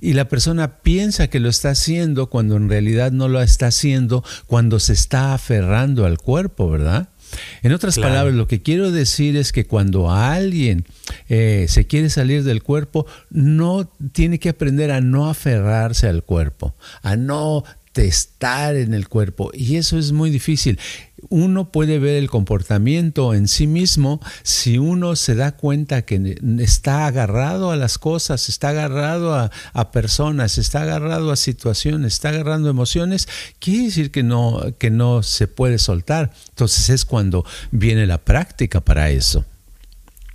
y 0.00 0.14
la 0.14 0.28
persona 0.28 0.80
piensa 0.82 1.28
que 1.28 1.38
lo 1.38 1.48
está 1.48 1.70
haciendo 1.70 2.28
cuando 2.28 2.56
en 2.56 2.68
realidad 2.68 3.12
no 3.12 3.28
lo 3.28 3.40
está 3.40 3.68
haciendo, 3.68 4.24
cuando 4.48 4.80
se 4.80 4.94
está 4.94 5.32
aferrando 5.32 6.04
al 6.04 6.18
cuerpo, 6.18 6.68
¿verdad? 6.68 7.08
En 7.62 7.72
otras 7.72 7.98
palabras, 7.98 8.34
lo 8.34 8.46
que 8.46 8.62
quiero 8.62 8.90
decir 8.90 9.36
es 9.36 9.52
que 9.52 9.64
cuando 9.64 10.10
alguien 10.10 10.84
eh, 11.28 11.66
se 11.68 11.86
quiere 11.86 12.10
salir 12.10 12.44
del 12.44 12.62
cuerpo, 12.62 13.06
no 13.30 13.88
tiene 14.12 14.38
que 14.38 14.50
aprender 14.50 14.90
a 14.90 15.00
no 15.00 15.28
aferrarse 15.28 16.08
al 16.08 16.22
cuerpo, 16.22 16.74
a 17.02 17.16
no 17.16 17.64
estar 17.94 18.74
en 18.76 18.94
el 18.94 19.08
cuerpo 19.08 19.50
y 19.52 19.76
eso 19.76 19.98
es 19.98 20.12
muy 20.12 20.30
difícil. 20.30 20.78
Uno 21.28 21.70
puede 21.70 21.98
ver 21.98 22.16
el 22.16 22.28
comportamiento 22.28 23.32
en 23.32 23.46
sí 23.46 23.66
mismo 23.66 24.20
si 24.42 24.78
uno 24.78 25.14
se 25.14 25.34
da 25.34 25.52
cuenta 25.52 26.02
que 26.02 26.36
está 26.58 27.06
agarrado 27.06 27.70
a 27.70 27.76
las 27.76 27.98
cosas, 27.98 28.48
está 28.48 28.70
agarrado 28.70 29.34
a, 29.34 29.50
a 29.72 29.90
personas, 29.92 30.58
está 30.58 30.82
agarrado 30.82 31.30
a 31.30 31.36
situaciones, 31.36 32.14
está 32.14 32.30
agarrando 32.30 32.68
emociones, 32.68 33.28
quiere 33.60 33.84
decir 33.84 34.10
que 34.10 34.22
no, 34.22 34.60
que 34.78 34.90
no 34.90 35.22
se 35.22 35.46
puede 35.46 35.78
soltar. 35.78 36.32
Entonces 36.48 36.90
es 36.90 37.04
cuando 37.04 37.44
viene 37.70 38.06
la 38.06 38.18
práctica 38.18 38.80
para 38.80 39.10
eso. 39.10 39.44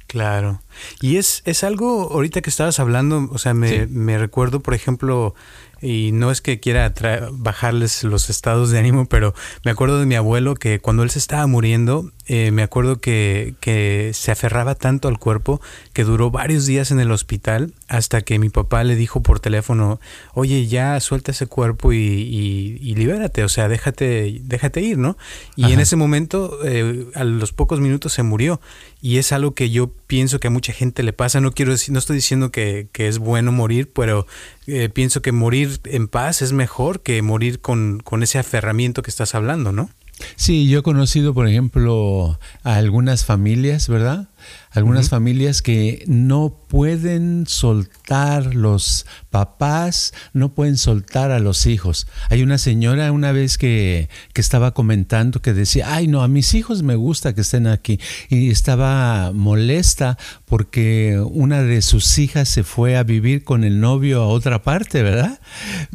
Claro. 0.07 0.61
Y 1.01 1.17
es, 1.17 1.41
es 1.45 1.63
algo, 1.65 2.09
ahorita 2.13 2.41
que 2.41 2.49
estabas 2.49 2.79
hablando, 2.79 3.29
o 3.31 3.37
sea, 3.37 3.53
me, 3.53 3.87
me 3.87 4.17
recuerdo, 4.17 4.61
por 4.61 4.73
ejemplo, 4.73 5.35
y 5.81 6.11
no 6.11 6.31
es 6.31 6.41
que 6.41 6.59
quiera 6.59 6.93
bajarles 7.31 8.03
los 8.03 8.29
estados 8.29 8.71
de 8.71 8.79
ánimo, 8.79 9.05
pero 9.05 9.33
me 9.63 9.71
acuerdo 9.71 9.99
de 9.99 10.05
mi 10.05 10.15
abuelo 10.15 10.55
que 10.55 10.79
cuando 10.79 11.03
él 11.03 11.09
se 11.09 11.19
estaba 11.19 11.47
muriendo, 11.47 12.11
eh, 12.29 12.51
me 12.51 12.61
acuerdo 12.61 12.99
que, 12.99 13.55
que, 13.61 14.11
se 14.13 14.31
aferraba 14.31 14.75
tanto 14.75 15.07
al 15.07 15.17
cuerpo 15.17 15.61
que 15.93 16.03
duró 16.03 16.29
varios 16.29 16.65
días 16.65 16.91
en 16.91 16.99
el 16.99 17.11
hospital 17.11 17.73
hasta 17.87 18.21
que 18.21 18.37
mi 18.37 18.49
papá 18.49 18.83
le 18.83 18.95
dijo 18.95 19.21
por 19.21 19.39
teléfono, 19.39 20.01
oye, 20.33 20.67
ya 20.67 20.99
suelta 20.99 21.31
ese 21.31 21.47
cuerpo 21.47 21.93
y, 21.93 21.97
y, 21.97 22.95
libérate, 22.95 23.43
o 23.43 23.49
sea, 23.49 23.69
déjate, 23.69 24.41
déjate 24.43 24.81
ir, 24.81 24.97
¿no? 24.97 25.17
Y 25.55 25.71
en 25.71 25.79
ese 25.79 25.95
momento, 25.95 26.59
eh, 26.65 27.07
a 27.15 27.23
los 27.23 27.53
pocos 27.53 27.79
minutos 27.79 28.11
se 28.11 28.23
murió. 28.23 28.59
Y 29.01 29.19
es 29.19 29.31
algo 29.31 29.53
que 29.53 29.69
yo 29.69 29.91
pienso 30.07 30.39
que 30.39 30.47
a 30.47 30.51
mucha 30.51 30.73
gente 30.73 31.03
le 31.03 31.13
pasa. 31.13 31.39
No 31.39 31.51
quiero 31.51 31.71
decir, 31.71 31.93
no 31.93 31.99
estoy 31.99 32.17
diciendo 32.17 32.51
que, 32.51 32.87
que 32.91 33.07
es 33.07 33.19
bueno 33.19 33.51
morir, 33.51 33.91
pero 33.93 34.25
eh, 34.65 34.89
pienso 34.89 35.21
que 35.21 35.31
morir 35.31 35.79
en 35.85 36.09
paz 36.09 36.41
es 36.41 36.51
mejor 36.51 37.01
que 37.01 37.21
morir 37.21 37.61
con, 37.61 38.01
con 38.03 38.21
ese 38.21 38.37
aferramiento 38.37 39.01
que 39.01 39.11
estás 39.11 39.33
hablando, 39.33 39.71
¿no? 39.71 39.89
Sí, 40.35 40.67
yo 40.67 40.79
he 40.79 40.83
conocido, 40.83 41.33
por 41.33 41.47
ejemplo, 41.47 42.39
a 42.63 42.75
algunas 42.75 43.25
familias, 43.25 43.87
¿verdad? 43.87 44.29
Algunas 44.71 45.09
familias 45.09 45.61
que 45.61 46.03
no 46.07 46.63
pueden 46.67 47.45
soltar 47.47 48.53
los 48.53 49.07
papás, 49.31 50.13
no 50.33 50.53
pueden 50.53 50.77
soltar 50.77 51.31
a 51.31 51.39
los 51.39 51.65
hijos. 51.65 52.05
Hay 52.29 52.43
una 52.43 52.57
señora 52.57 53.11
una 53.11 53.31
vez 53.31 53.57
que, 53.57 54.09
que, 54.33 54.41
estaba 54.41 54.73
comentando 54.73 55.41
que 55.41 55.53
decía, 55.53 55.93
ay 55.93 56.07
no, 56.07 56.21
a 56.21 56.27
mis 56.27 56.53
hijos 56.53 56.83
me 56.83 56.95
gusta 56.95 57.33
que 57.33 57.41
estén 57.41 57.65
aquí. 57.65 57.99
Y 58.29 58.51
estaba 58.51 59.31
molesta 59.33 60.17
porque 60.45 61.19
una 61.23 61.63
de 61.63 61.81
sus 61.81 62.19
hijas 62.19 62.47
se 62.47 62.63
fue 62.63 62.97
a 62.97 63.03
vivir 63.03 63.43
con 63.43 63.63
el 63.63 63.79
novio 63.79 64.21
a 64.21 64.27
otra 64.27 64.61
parte, 64.61 65.01
¿verdad? 65.01 65.39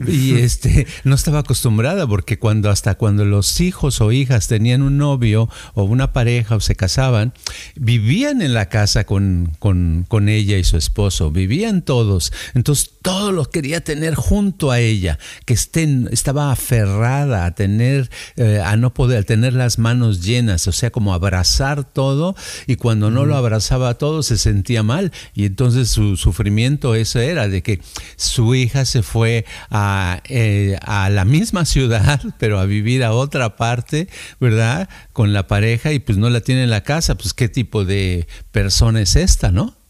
Y 0.07 0.35
este, 0.39 0.87
no 1.05 1.15
estaba 1.15 1.41
acostumbrada 1.41 2.07
porque 2.07 2.39
cuando 2.39 2.71
hasta 2.71 2.97
cuando 2.97 3.25
los 3.25 3.61
hijos 3.61 4.01
o 4.01 4.13
hijas 4.13 4.49
tenían 4.49 4.83
un 4.83 4.99
novio 4.99 5.49
o 5.75 5.85
una 5.85 6.13
pareja 6.13 6.57
o 6.57 6.61
se 6.61 6.75
casaban, 6.75 7.33
vivían 7.77 8.42
en 8.43 8.55
la 8.55 8.69
casa 8.69 9.05
con, 9.05 9.53
con, 9.59 10.05
con 10.09 10.29
ella 10.29 10.59
y 10.59 10.65
su 10.65 10.77
esposo, 10.77 11.31
vivían 11.31 11.83
todos. 11.83 12.33
Entonces 12.55 12.92
todos 13.03 13.35
los 13.35 13.49
quería 13.49 13.83
tener 13.83 14.15
junto 14.15 14.71
a 14.71 14.81
ella, 14.81 15.19
que 15.45 15.55
estén, 15.55 16.09
estaba 16.13 16.53
aferrada 16.53 17.45
a 17.45 17.55
tener, 17.55 18.11
eh, 18.37 18.63
a 18.65 18.77
no 18.77 18.95
poder, 18.95 19.19
a 19.19 19.23
tener 19.25 19.53
las 19.53 19.79
manos 19.79 20.23
llenas, 20.23 20.67
o 20.69 20.73
sea, 20.73 20.91
como 20.91 21.13
abrazar 21.13 21.85
todo, 21.85 22.35
y 22.67 22.77
cuando 22.77 23.11
no 23.11 23.27
lo 23.27 23.37
abrazaba 23.37 23.95
todo 23.95 24.23
se 24.23 24.39
sentía 24.39 24.83
mal, 24.83 25.13
y 25.35 25.47
entonces 25.47 25.89
su 25.89 26.17
sufrimiento 26.17 26.95
eso 26.95 27.21
era, 27.21 27.49
de 27.49 27.63
que 27.63 27.81
su 28.17 28.55
hija 28.55 28.85
se 28.85 29.03
fue 29.03 29.45
a, 29.71 30.23
eh, 30.29 30.79
a 30.83 31.11
la 31.11 31.25
misma 31.25 31.65
ciudad, 31.73 32.21
pero 32.39 32.59
a 32.59 32.67
vivir 32.67 33.05
a 33.05 33.13
otra 33.13 33.57
parte, 33.57 34.09
¿verdad? 34.41 34.89
Con 35.13 35.33
la 35.33 35.47
pareja, 35.47 35.93
y 35.93 35.99
pues 35.99 36.19
no 36.19 36.31
la 36.31 36.41
tiene 36.41 36.65
en 36.65 36.71
la 36.71 36.83
casa, 36.83 37.17
pues 37.17 37.35
qué 37.35 37.49
tipo 37.49 37.85
de 37.85 38.27
persona 38.53 39.01
es 39.01 39.17
esta, 39.17 39.51
¿no? 39.51 39.82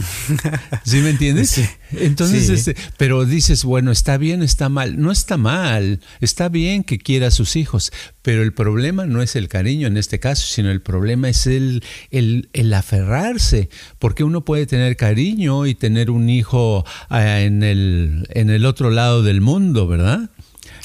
¿Sí 0.84 0.98
me 0.98 1.10
entiendes? 1.10 1.60
Entonces, 1.92 2.48
Este, 2.48 2.76
pero 2.96 3.24
dices, 3.24 3.64
bueno, 3.64 3.90
está 3.90 4.16
bien, 4.16 4.42
está 4.42 4.68
mal. 4.68 5.00
No 5.00 5.10
está 5.10 5.36
mal, 5.36 6.00
está 6.20 6.48
bien 6.48 6.84
que 6.84 6.98
quiera 6.98 7.28
a 7.28 7.30
sus 7.30 7.56
hijos, 7.56 7.92
pero 8.22 8.42
el 8.42 8.52
problema 8.52 9.06
no 9.06 9.22
es 9.22 9.36
el 9.36 9.48
cariño 9.48 9.86
en 9.86 9.96
este 9.96 10.20
caso, 10.20 10.46
sino 10.46 10.70
el 10.70 10.80
problema 10.80 11.28
es 11.28 11.46
el, 11.46 11.82
el, 12.10 12.48
el 12.52 12.72
aferrarse, 12.74 13.68
porque 13.98 14.24
uno 14.24 14.44
puede 14.44 14.66
tener 14.66 14.96
cariño 14.96 15.66
y 15.66 15.74
tener 15.74 16.10
un 16.10 16.28
hijo 16.28 16.84
ah, 17.08 17.40
en, 17.40 17.62
el, 17.62 18.26
en 18.30 18.50
el 18.50 18.66
otro 18.66 18.90
lado 18.90 19.22
del 19.22 19.40
mundo, 19.40 19.86
¿verdad? 19.86 20.30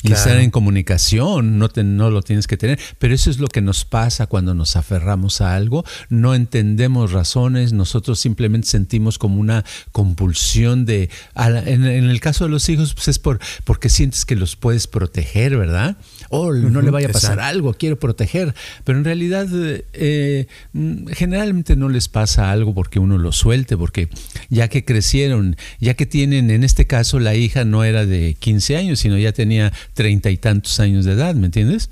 Y 0.10 0.14
estar 0.14 0.38
en 0.38 0.52
comunicación, 0.52 1.58
no, 1.58 1.70
no 1.76 2.10
lo 2.12 2.22
tienes 2.22 2.48
que 2.48 2.58
tener, 2.58 2.80
pero 3.00 3.14
eso 3.14 3.30
es 3.30 3.40
lo 3.40 3.48
que 3.48 3.62
nos 3.62 3.86
pasa 3.86 4.28
cuando 4.28 4.54
nos 4.54 4.76
aferramos 4.76 5.42
a 5.42 5.56
algo, 5.56 5.84
no 6.10 6.36
entendemos 6.36 7.12
razones, 7.12 7.74
nosotros 7.74 8.20
simplemente 8.20 8.68
sentimos 8.68 9.18
como 9.18 9.40
una 9.40 9.66
compulsión 9.92 10.86
de, 10.86 11.10
en, 11.36 11.86
el 11.86 12.20
caso 12.20 12.46
de 12.46 12.52
los 12.52 12.70
hijos, 12.70 12.94
pues 12.94 13.08
es 13.08 13.20
por, 13.20 13.40
porque 13.64 13.90
sientes 13.90 14.26
que 14.26 14.36
los 14.36 14.56
puedes 14.56 14.88
proteger, 14.88 15.58
¿verdad? 15.58 15.98
O 16.30 16.54
no 16.54 16.82
le 16.82 16.92
vaya 16.92 17.08
a 17.08 17.12
pasar 17.12 17.40
algo, 17.40 17.74
quiero 17.74 18.00
proteger, 18.00 18.54
pero 18.84 18.98
en 18.98 19.06
realidad 19.06 19.48
eh, 19.52 20.48
mm, 20.74 21.08
generalmente 21.08 21.76
no 21.76 21.90
les 21.90 22.08
pasa 22.08 22.52
algo 22.52 22.74
porque 22.74 23.00
uno 23.00 23.18
lo 23.18 23.32
suelte, 23.32 23.78
porque 23.78 24.10
ya 24.50 24.68
que 24.68 24.86
crecieron, 24.86 25.56
ya 25.80 25.94
que 25.94 26.06
tienen, 26.06 26.52
en 26.52 26.64
este 26.64 26.86
caso 26.86 27.20
la 27.20 27.36
hija 27.36 27.66
no 27.66 27.84
era 27.84 28.06
de 28.06 28.36
15 28.40 28.78
años, 28.78 29.00
sino 29.00 29.18
ya 29.18 29.32
tenía 29.32 29.74
treinta 29.96 30.30
y 30.30 30.38
tantos 30.38 30.80
años 30.80 31.06
de 31.06 31.14
edad, 31.14 31.34
¿me 31.36 31.48
entiendes? 31.48 31.90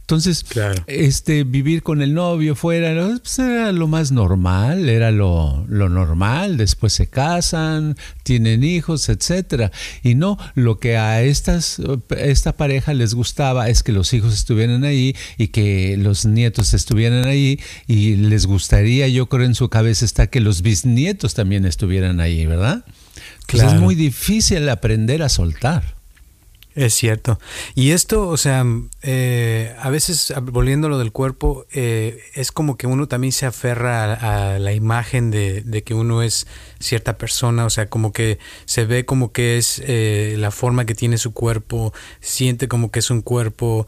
Entonces, 0.00 0.44
este, 0.86 1.44
vivir 1.44 1.82
con 1.82 2.02
el 2.02 2.14
novio 2.14 2.54
fuera 2.54 2.94
pues 3.18 3.38
era 3.38 3.72
lo 3.72 3.88
más 3.88 4.12
normal, 4.12 4.88
era 4.88 5.10
lo, 5.10 5.64
lo, 5.68 5.88
normal, 5.88 6.56
después 6.56 6.92
se 6.92 7.08
casan, 7.08 7.96
tienen 8.22 8.62
hijos, 8.62 9.08
etcétera. 9.08 9.72
Y 10.02 10.14
no, 10.14 10.38
lo 10.54 10.78
que 10.78 10.96
a 10.96 11.22
estas, 11.22 11.80
esta 12.18 12.56
pareja 12.56 12.94
les 12.94 13.14
gustaba 13.14 13.68
es 13.68 13.82
que 13.82 13.92
los 13.92 14.12
hijos 14.12 14.34
estuvieran 14.34 14.84
ahí 14.84 15.16
y 15.38 15.48
que 15.48 15.96
los 15.96 16.24
nietos 16.24 16.74
estuvieran 16.74 17.26
ahí 17.26 17.58
y 17.88 18.16
les 18.16 18.46
gustaría, 18.46 19.08
yo 19.08 19.26
creo 19.26 19.44
en 19.44 19.54
su 19.54 19.68
cabeza 19.68 20.04
está 20.04 20.28
que 20.28 20.40
los 20.40 20.62
bisnietos 20.62 21.34
también 21.34 21.64
estuvieran 21.64 22.20
ahí, 22.20 22.46
¿verdad? 22.46 22.84
Claro. 23.46 23.70
es 23.70 23.80
muy 23.80 23.94
difícil 23.94 24.68
aprender 24.68 25.22
a 25.22 25.28
soltar. 25.28 25.95
Es 26.76 26.92
cierto. 26.92 27.38
Y 27.74 27.92
esto, 27.92 28.28
o 28.28 28.36
sea, 28.36 28.62
eh, 29.00 29.74
a 29.80 29.88
veces, 29.88 30.34
volviendo 30.42 30.88
a 30.88 30.90
lo 30.90 30.98
del 30.98 31.10
cuerpo, 31.10 31.64
eh, 31.72 32.20
es 32.34 32.52
como 32.52 32.76
que 32.76 32.86
uno 32.86 33.08
también 33.08 33.32
se 33.32 33.46
aferra 33.46 34.12
a, 34.12 34.58
la 34.58 34.74
imagen 34.74 35.30
de, 35.30 35.62
de, 35.62 35.82
que 35.82 35.94
uno 35.94 36.22
es 36.22 36.46
cierta 36.78 37.16
persona, 37.16 37.64
o 37.64 37.70
sea, 37.70 37.88
como 37.88 38.12
que 38.12 38.38
se 38.66 38.84
ve 38.84 39.06
como 39.06 39.32
que 39.32 39.56
es 39.56 39.82
eh, 39.86 40.34
la 40.36 40.50
forma 40.50 40.84
que 40.84 40.94
tiene 40.94 41.16
su 41.16 41.32
cuerpo, 41.32 41.94
siente 42.20 42.68
como 42.68 42.90
que 42.90 42.98
es 42.98 43.10
un 43.10 43.22
cuerpo, 43.22 43.86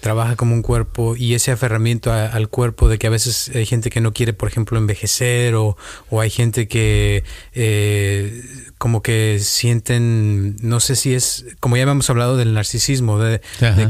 trabaja 0.00 0.36
como 0.36 0.54
un 0.54 0.62
cuerpo 0.62 1.16
y 1.16 1.34
ese 1.34 1.50
aferramiento 1.52 2.12
al 2.12 2.48
cuerpo 2.48 2.88
de 2.88 2.98
que 2.98 3.08
a 3.08 3.10
veces 3.10 3.50
hay 3.54 3.66
gente 3.66 3.90
que 3.90 4.00
no 4.00 4.14
quiere, 4.14 4.32
por 4.32 4.48
ejemplo, 4.48 4.78
envejecer 4.78 5.54
o, 5.54 5.76
o 6.08 6.20
hay 6.22 6.30
gente 6.30 6.66
que 6.66 7.24
como 8.78 9.02
que 9.02 9.38
sienten, 9.40 10.56
no 10.62 10.80
sé 10.80 10.96
si 10.96 11.14
es, 11.14 11.44
como 11.60 11.76
ya 11.76 11.89
hemos 11.92 12.08
hablado 12.10 12.36
del 12.36 12.54
narcisismo, 12.54 13.18
de, 13.18 13.40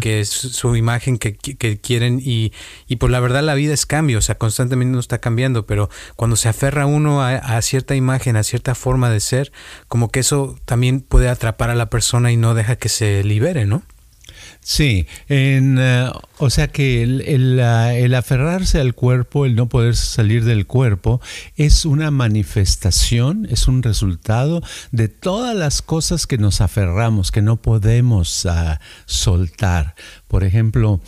que 0.00 0.20
es 0.20 0.28
su 0.28 0.76
imagen 0.76 1.18
que, 1.18 1.34
quieren 1.80 2.20
y, 2.22 2.52
y 2.88 2.96
por 2.96 3.10
la 3.10 3.20
verdad 3.20 3.42
la 3.42 3.54
vida 3.54 3.74
es 3.74 3.86
cambio, 3.86 4.18
o 4.18 4.22
sea, 4.22 4.36
constantemente 4.36 4.92
no 4.92 5.00
está 5.00 5.18
cambiando, 5.18 5.66
pero 5.66 5.90
cuando 6.16 6.36
se 6.36 6.48
aferra 6.48 6.86
uno 6.86 7.22
a, 7.22 7.62
cierta 7.62 7.94
imagen, 7.94 8.36
a 8.36 8.42
cierta 8.42 8.74
forma 8.74 9.10
de 9.10 9.20
ser, 9.20 9.52
como 9.88 10.10
que 10.10 10.20
eso 10.20 10.56
también 10.64 11.00
puede 11.00 11.28
atrapar 11.28 11.70
a 11.70 11.74
la 11.74 11.90
persona 11.90 12.32
y 12.32 12.36
no 12.36 12.54
deja 12.54 12.76
que 12.76 12.88
se 12.88 13.24
libere, 13.24 13.66
¿no? 13.66 13.82
Sí, 14.62 15.06
en, 15.28 15.78
uh, 15.78 16.12
o 16.38 16.50
sea 16.50 16.68
que 16.68 17.02
el, 17.02 17.22
el, 17.22 18.14
aferrarse 18.14 18.78
al 18.78 18.94
cuerpo, 18.94 19.46
el 19.46 19.56
no 19.56 19.68
poder 19.68 19.96
salir 19.96 20.44
del 20.44 20.66
cuerpo, 20.66 21.20
es 21.56 21.86
una 21.86 22.10
manifestación, 22.10 23.48
es 23.50 23.68
un 23.68 23.82
resultado 23.82 24.62
de 24.92 25.08
todas 25.08 25.56
las 25.56 25.80
cosas 25.80 26.26
que 26.26 26.36
nos 26.36 26.60
aferramos, 26.60 27.32
que 27.32 27.42
no 27.42 27.56
podemos 27.56 28.44
uh, 28.44 28.76
soltar. 29.06 29.94
Por 30.28 30.44
ejemplo, 30.44 31.00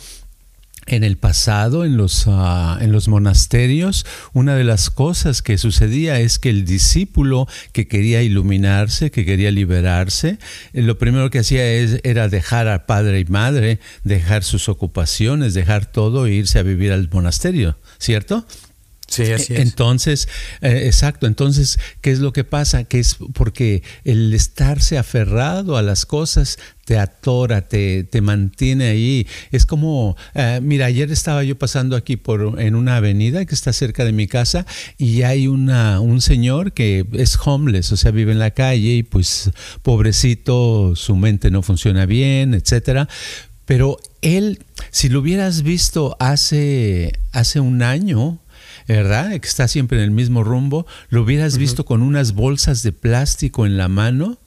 en 0.85 1.03
el 1.03 1.17
pasado, 1.17 1.85
en 1.85 1.97
los, 1.97 2.27
uh, 2.27 2.77
en 2.79 2.91
los 2.91 3.07
monasterios, 3.07 4.05
una 4.33 4.55
de 4.55 4.63
las 4.63 4.89
cosas 4.89 5.41
que 5.41 5.57
sucedía 5.57 6.19
es 6.19 6.39
que 6.39 6.49
el 6.49 6.65
discípulo 6.65 7.47
que 7.71 7.87
quería 7.87 8.21
iluminarse, 8.21 9.11
que 9.11 9.25
quería 9.25 9.51
liberarse, 9.51 10.37
eh, 10.73 10.81
lo 10.81 10.97
primero 10.97 11.29
que 11.29 11.39
hacía 11.39 11.71
es, 11.71 11.99
era 12.03 12.29
dejar 12.29 12.67
a 12.67 12.85
padre 12.85 13.19
y 13.19 13.25
madre, 13.25 13.79
dejar 14.03 14.43
sus 14.43 14.69
ocupaciones, 14.69 15.53
dejar 15.53 15.85
todo 15.85 16.25
e 16.25 16.33
irse 16.33 16.59
a 16.59 16.63
vivir 16.63 16.91
al 16.91 17.09
monasterio, 17.11 17.77
¿cierto? 17.97 18.45
Sí, 19.13 19.31
así 19.31 19.53
es. 19.53 19.59
Entonces, 19.59 20.27
eh, 20.61 20.83
exacto, 20.85 21.27
entonces, 21.27 21.79
¿qué 22.01 22.11
es 22.11 22.19
lo 22.19 22.33
que 22.33 22.43
pasa? 22.43 22.83
Que 22.83 22.99
es 22.99 23.17
porque 23.33 23.83
el 24.03 24.33
estarse 24.33 24.97
aferrado 24.97 25.77
a 25.77 25.81
las 25.81 26.05
cosas 26.05 26.57
te 26.85 26.97
atora, 26.97 27.67
te, 27.67 28.03
te 28.03 28.21
mantiene 28.21 28.87
ahí. 28.87 29.27
Es 29.51 29.65
como, 29.65 30.17
eh, 30.33 30.59
mira, 30.61 30.87
ayer 30.87 31.11
estaba 31.11 31.43
yo 31.43 31.57
pasando 31.57 31.95
aquí 31.95 32.17
por 32.17 32.59
en 32.59 32.75
una 32.75 32.97
avenida 32.97 33.45
que 33.45 33.55
está 33.55 33.71
cerca 33.71 34.03
de 34.03 34.11
mi 34.11 34.27
casa 34.27 34.65
y 34.97 35.21
hay 35.21 35.47
una, 35.47 35.99
un 35.99 36.21
señor 36.21 36.73
que 36.73 37.05
es 37.13 37.37
homeless, 37.43 37.91
o 37.91 37.97
sea, 37.97 38.11
vive 38.11 38.31
en 38.31 38.39
la 38.39 38.51
calle 38.51 38.95
y 38.95 39.03
pues 39.03 39.51
pobrecito, 39.81 40.95
su 40.95 41.15
mente 41.15 41.51
no 41.51 41.61
funciona 41.61 42.05
bien, 42.05 42.53
etcétera. 42.53 43.07
Pero 43.65 43.97
él, 44.21 44.59
si 44.91 45.07
lo 45.07 45.19
hubieras 45.19 45.63
visto 45.63 46.17
hace, 46.19 47.13
hace 47.31 47.61
un 47.61 47.81
año, 47.81 48.39
¿verdad? 48.87 49.39
Que 49.39 49.47
está 49.47 49.67
siempre 49.67 49.97
en 49.97 50.03
el 50.03 50.11
mismo 50.11 50.43
rumbo, 50.43 50.85
lo 51.09 51.23
hubieras 51.23 51.57
visto 51.57 51.85
con 51.85 52.01
unas 52.01 52.33
bolsas 52.33 52.83
de 52.83 52.91
plástico 52.91 53.65
en 53.65 53.77
la 53.77 53.87
mano 53.87 54.37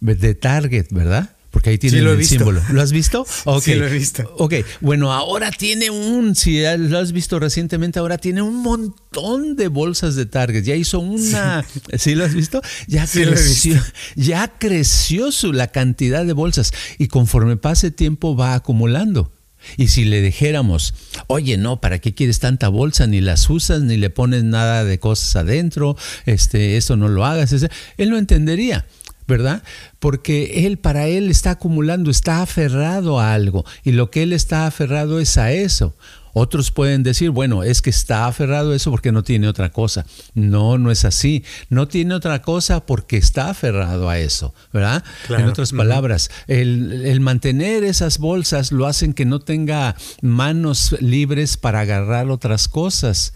de 0.00 0.34
Target, 0.34 0.86
¿verdad? 0.90 1.34
Porque 1.54 1.70
ahí 1.70 1.78
tiene 1.78 1.98
el 1.98 2.26
símbolo. 2.26 2.60
¿Lo 2.72 2.82
has 2.82 2.90
visto? 2.90 3.24
Sí, 3.62 3.74
lo 3.76 3.86
he 3.86 3.92
visto. 3.92 4.34
Ok, 4.38 4.54
bueno, 4.80 5.12
ahora 5.12 5.52
tiene 5.52 5.88
un, 5.88 6.34
si 6.34 6.62
lo 6.62 6.98
has 6.98 7.12
visto 7.12 7.38
recientemente, 7.38 8.00
ahora 8.00 8.18
tiene 8.18 8.42
un 8.42 8.56
montón 8.56 9.54
de 9.54 9.68
bolsas 9.68 10.16
de 10.16 10.26
Target. 10.26 10.64
Ya 10.64 10.74
hizo 10.74 10.98
una, 10.98 11.64
¿sí, 11.96 12.16
lo 12.16 12.24
has 12.24 12.34
visto? 12.34 12.60
Ya 12.88 13.06
creció, 13.06 13.80
ya 14.16 14.52
creció 14.58 15.30
su, 15.30 15.52
la 15.52 15.68
cantidad 15.68 16.24
de 16.24 16.32
bolsas 16.32 16.72
y 16.98 17.06
conforme 17.06 17.56
pase 17.56 17.92
tiempo 17.92 18.34
va 18.34 18.54
acumulando. 18.54 19.33
Y 19.76 19.88
si 19.88 20.04
le 20.04 20.20
dijéramos, 20.20 20.94
oye, 21.26 21.56
no, 21.56 21.80
¿para 21.80 21.98
qué 21.98 22.14
quieres 22.14 22.38
tanta 22.38 22.68
bolsa? 22.68 23.06
Ni 23.06 23.20
las 23.20 23.48
usas, 23.50 23.82
ni 23.82 23.96
le 23.96 24.10
pones 24.10 24.44
nada 24.44 24.84
de 24.84 24.98
cosas 24.98 25.36
adentro, 25.36 25.96
este, 26.26 26.76
eso 26.76 26.96
no 26.96 27.08
lo 27.08 27.24
hagas, 27.24 27.52
él 27.96 28.10
no 28.10 28.18
entendería. 28.18 28.86
¿verdad? 29.26 29.62
Porque 30.00 30.66
él, 30.66 30.78
para 30.78 31.06
él, 31.06 31.30
está 31.30 31.52
acumulando, 31.52 32.10
está 32.10 32.42
aferrado 32.42 33.20
a 33.20 33.32
algo, 33.32 33.64
y 33.82 33.92
lo 33.92 34.10
que 34.10 34.22
él 34.22 34.34
está 34.34 34.66
aferrado 34.66 35.18
es 35.18 35.38
a 35.38 35.52
eso. 35.52 35.96
Otros 36.34 36.70
pueden 36.70 37.02
decir, 37.04 37.30
bueno, 37.30 37.62
es 37.62 37.80
que 37.80 37.90
está 37.90 38.26
aferrado 38.26 38.72
a 38.72 38.76
eso 38.76 38.90
porque 38.90 39.12
no 39.12 39.22
tiene 39.22 39.48
otra 39.48 39.70
cosa. 39.70 40.04
No, 40.34 40.78
no 40.78 40.90
es 40.90 41.04
así. 41.04 41.44
No 41.70 41.88
tiene 41.88 42.14
otra 42.14 42.42
cosa 42.42 42.84
porque 42.84 43.16
está 43.16 43.50
aferrado 43.50 44.10
a 44.10 44.18
eso, 44.18 44.52
¿verdad? 44.72 45.04
En 45.30 45.46
otras 45.46 45.72
palabras, 45.72 46.30
el, 46.48 47.06
el, 47.06 47.20
mantener 47.20 47.84
esas 47.84 48.18
bolsas 48.18 48.72
lo 48.72 48.86
hacen 48.86 49.14
que 49.14 49.24
no 49.24 49.38
tenga 49.40 49.94
manos 50.20 50.96
libres 51.00 51.56
para 51.56 51.80
agarrar 51.80 52.28
otras 52.28 52.68
cosas. 52.68 53.32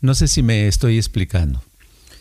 No 0.00 0.14
sé 0.14 0.28
si 0.28 0.42
me 0.42 0.68
estoy 0.68 0.98
explicando. 0.98 1.62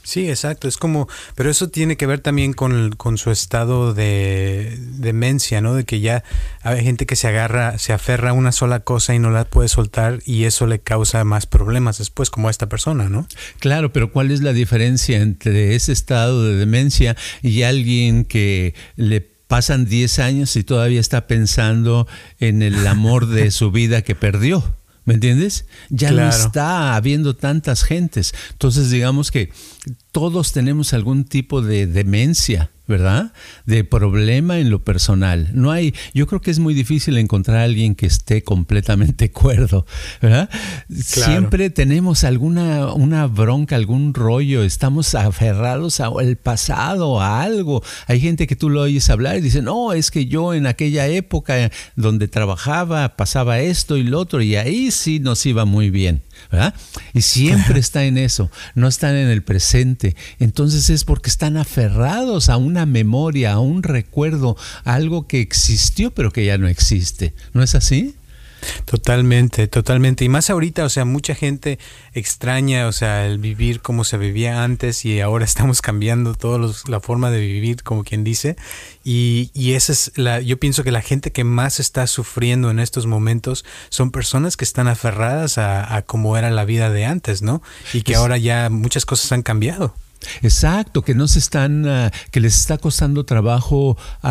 Sí, 0.03 0.29
exacto. 0.29 0.67
Es 0.67 0.77
como, 0.77 1.07
pero 1.35 1.49
eso 1.49 1.69
tiene 1.69 1.95
que 1.95 2.07
ver 2.07 2.19
también 2.19 2.53
con, 2.53 2.91
con, 2.93 3.17
su 3.17 3.31
estado 3.31 3.93
de 3.93 4.77
demencia, 4.97 5.61
¿no? 5.61 5.75
De 5.75 5.85
que 5.85 5.99
ya 5.99 6.23
hay 6.63 6.83
gente 6.83 7.05
que 7.05 7.15
se 7.15 7.27
agarra, 7.27 7.77
se 7.77 7.93
aferra 7.93 8.31
a 8.31 8.33
una 8.33 8.51
sola 8.51 8.79
cosa 8.79 9.13
y 9.13 9.19
no 9.19 9.29
la 9.29 9.45
puede 9.45 9.69
soltar 9.69 10.19
y 10.25 10.45
eso 10.45 10.65
le 10.65 10.79
causa 10.79 11.23
más 11.23 11.45
problemas 11.45 11.99
después, 11.99 12.29
como 12.29 12.47
a 12.47 12.51
esta 12.51 12.67
persona, 12.67 13.09
¿no? 13.09 13.27
Claro, 13.59 13.93
pero 13.93 14.11
¿cuál 14.11 14.31
es 14.31 14.41
la 14.41 14.53
diferencia 14.53 15.19
entre 15.19 15.75
ese 15.75 15.91
estado 15.91 16.43
de 16.43 16.55
demencia 16.55 17.15
y 17.41 17.63
alguien 17.63 18.25
que 18.25 18.73
le 18.95 19.21
pasan 19.21 19.85
10 19.85 20.19
años 20.19 20.55
y 20.55 20.63
todavía 20.63 20.99
está 20.99 21.27
pensando 21.27 22.07
en 22.39 22.61
el 22.61 22.87
amor 22.87 23.27
de 23.27 23.51
su 23.51 23.71
vida 23.71 24.01
que 24.01 24.15
perdió? 24.15 24.63
¿Me 25.03 25.15
entiendes? 25.15 25.65
Ya 25.89 26.11
no 26.11 26.27
está 26.29 26.95
habiendo 26.95 27.35
tantas 27.35 27.83
gentes. 27.83 28.33
Entonces 28.51 28.91
digamos 28.91 29.31
que 29.31 29.51
todos 30.11 30.51
tenemos 30.53 30.93
algún 30.93 31.25
tipo 31.25 31.61
de 31.61 31.87
demencia 31.87 32.69
¿verdad? 32.91 33.33
De 33.65 33.83
problema 33.83 34.59
en 34.59 34.69
lo 34.69 34.83
personal. 34.83 35.49
No 35.53 35.71
hay, 35.71 35.95
yo 36.13 36.27
creo 36.27 36.41
que 36.41 36.51
es 36.51 36.59
muy 36.59 36.75
difícil 36.75 37.17
encontrar 37.17 37.57
a 37.57 37.63
alguien 37.63 37.95
que 37.95 38.05
esté 38.05 38.43
completamente 38.43 39.31
cuerdo, 39.41 39.87
¿verdad? 40.21 40.49
Siempre 40.93 41.71
tenemos 41.71 42.23
alguna 42.23 42.93
una 42.93 43.25
bronca, 43.27 43.75
algún 43.75 44.13
rollo, 44.13 44.63
estamos 44.63 45.15
aferrados 45.15 45.99
al 45.99 46.35
pasado, 46.35 47.21
a 47.21 47.41
algo. 47.41 47.81
Hay 48.07 48.19
gente 48.19 48.45
que 48.45 48.55
tú 48.55 48.69
lo 48.69 48.81
oyes 48.81 49.09
hablar 49.09 49.37
y 49.37 49.41
dice, 49.41 49.61
no, 49.61 49.93
es 49.93 50.11
que 50.11 50.27
yo 50.27 50.53
en 50.53 50.67
aquella 50.67 51.07
época 51.07 51.71
donde 51.95 52.27
trabajaba 52.27 53.15
pasaba 53.15 53.59
esto 53.59 53.97
y 53.97 54.03
lo 54.03 54.19
otro 54.19 54.41
y 54.41 54.55
ahí 54.57 54.91
sí 54.91 55.19
nos 55.19 55.45
iba 55.45 55.65
muy 55.65 55.89
bien. 55.89 56.21
¿Verdad? 56.51 56.73
Y 57.13 57.21
siempre 57.21 57.79
está 57.81 58.05
en 58.05 58.17
eso, 58.17 58.49
no 58.75 58.87
están 58.87 59.15
en 59.15 59.27
el 59.27 59.43
presente. 59.43 60.15
Entonces 60.39 60.89
es 60.89 61.03
porque 61.03 61.29
están 61.29 61.57
aferrados 61.57 62.49
a 62.49 62.57
una 62.57 62.85
memoria, 62.85 63.53
a 63.53 63.59
un 63.59 63.83
recuerdo, 63.83 64.55
a 64.83 64.95
algo 64.95 65.27
que 65.27 65.41
existió 65.41 66.11
pero 66.11 66.31
que 66.31 66.45
ya 66.45 66.57
no 66.57 66.67
existe. 66.67 67.33
¿No 67.53 67.63
es 67.63 67.75
así? 67.75 68.15
Totalmente, 68.85 69.67
totalmente. 69.67 70.25
Y 70.25 70.29
más 70.29 70.49
ahorita, 70.49 70.83
o 70.83 70.89
sea, 70.89 71.05
mucha 71.05 71.35
gente 71.35 71.79
extraña, 72.13 72.87
o 72.87 72.91
sea, 72.91 73.25
el 73.25 73.39
vivir 73.39 73.81
como 73.81 74.03
se 74.03 74.17
vivía 74.17 74.63
antes 74.63 75.05
y 75.05 75.19
ahora 75.21 75.45
estamos 75.51 75.81
cambiando 75.81 76.35
toda 76.35 76.71
la 76.87 76.99
forma 76.99 77.31
de 77.31 77.39
vivir, 77.41 77.83
como 77.83 78.03
quien 78.03 78.23
dice. 78.23 78.55
Y, 79.03 79.51
y 79.53 79.73
esa 79.73 79.91
es 79.93 80.11
la, 80.15 80.41
yo 80.41 80.59
pienso 80.59 80.83
que 80.83 80.91
la 80.91 81.01
gente 81.01 81.31
que 81.31 81.43
más 81.43 81.79
está 81.79 82.07
sufriendo 82.07 82.69
en 82.71 82.79
estos 82.79 83.05
momentos 83.05 83.65
son 83.89 84.11
personas 84.11 84.57
que 84.57 84.65
están 84.65 84.87
aferradas 84.87 85.57
a, 85.57 85.95
a 85.95 86.01
cómo 86.03 86.37
era 86.37 86.51
la 86.51 86.65
vida 86.65 86.89
de 86.89 87.05
antes, 87.05 87.41
¿no? 87.41 87.61
Y 87.93 88.03
que 88.03 88.15
ahora 88.15 88.37
ya 88.37 88.69
muchas 88.69 89.05
cosas 89.05 89.31
han 89.31 89.41
cambiado. 89.41 89.95
Exacto, 90.41 91.01
que 91.01 91.15
no 91.15 91.27
se 91.27 91.39
están, 91.39 91.87
ah, 91.87 92.11
que 92.31 92.39
les 92.39 92.57
está 92.57 92.77
costando 92.77 93.25
trabajo 93.25 93.97
uh, 94.23 94.27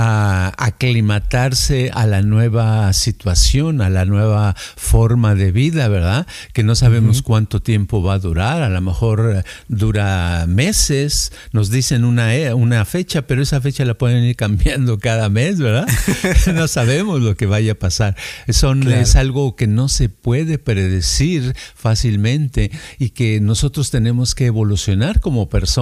aclimatarse 0.57 1.91
a 1.93 2.07
la 2.07 2.23
nueva 2.23 2.93
situación, 2.93 3.81
a 3.81 3.91
la 3.91 4.05
nueva 4.05 4.55
forma 4.77 5.35
de 5.35 5.53
vida, 5.53 5.89
¿verdad? 5.89 6.27
Que 6.53 6.63
no 6.63 6.75
sabemos 6.75 7.23
cuánto 7.23 7.61
tiempo 7.61 8.03
va 8.03 8.15
a 8.15 8.19
durar, 8.19 8.63
a 8.63 8.69
lo 8.69 8.81
mejor 8.81 9.33
eh, 9.37 9.43
dura 9.69 10.45
meses, 10.47 11.33
nos 11.53 11.71
dicen 11.71 12.05
una, 12.05 12.35
eh, 12.35 12.55
una 12.55 12.85
fecha, 12.85 13.23
pero 13.23 13.43
esa 13.43 13.61
fecha 13.61 13.85
la 13.85 13.95
pueden 13.95 14.25
ir 14.25 14.37
cambiando 14.37 14.99
cada 14.99 15.29
mes, 15.29 15.59
¿verdad? 15.59 15.89
no 16.55 16.69
sabemos 16.69 17.21
lo 17.21 17.37
que 17.37 17.47
vaya 17.47 17.73
a 17.73 17.77
pasar. 17.77 18.17
Son, 18.49 18.91
Es 18.91 19.17
algo 19.17 19.57
que 19.57 19.67
no 19.67 19.89
se 19.89 20.09
puede 20.09 20.59
predecir 20.59 21.55
fácilmente 21.75 22.71
y 22.99 23.11
que 23.11 23.41
nosotros 23.41 23.91
tenemos 23.91 24.35
que 24.35 24.47
evolucionar 24.47 25.21
como 25.21 25.49
personas 25.49 25.80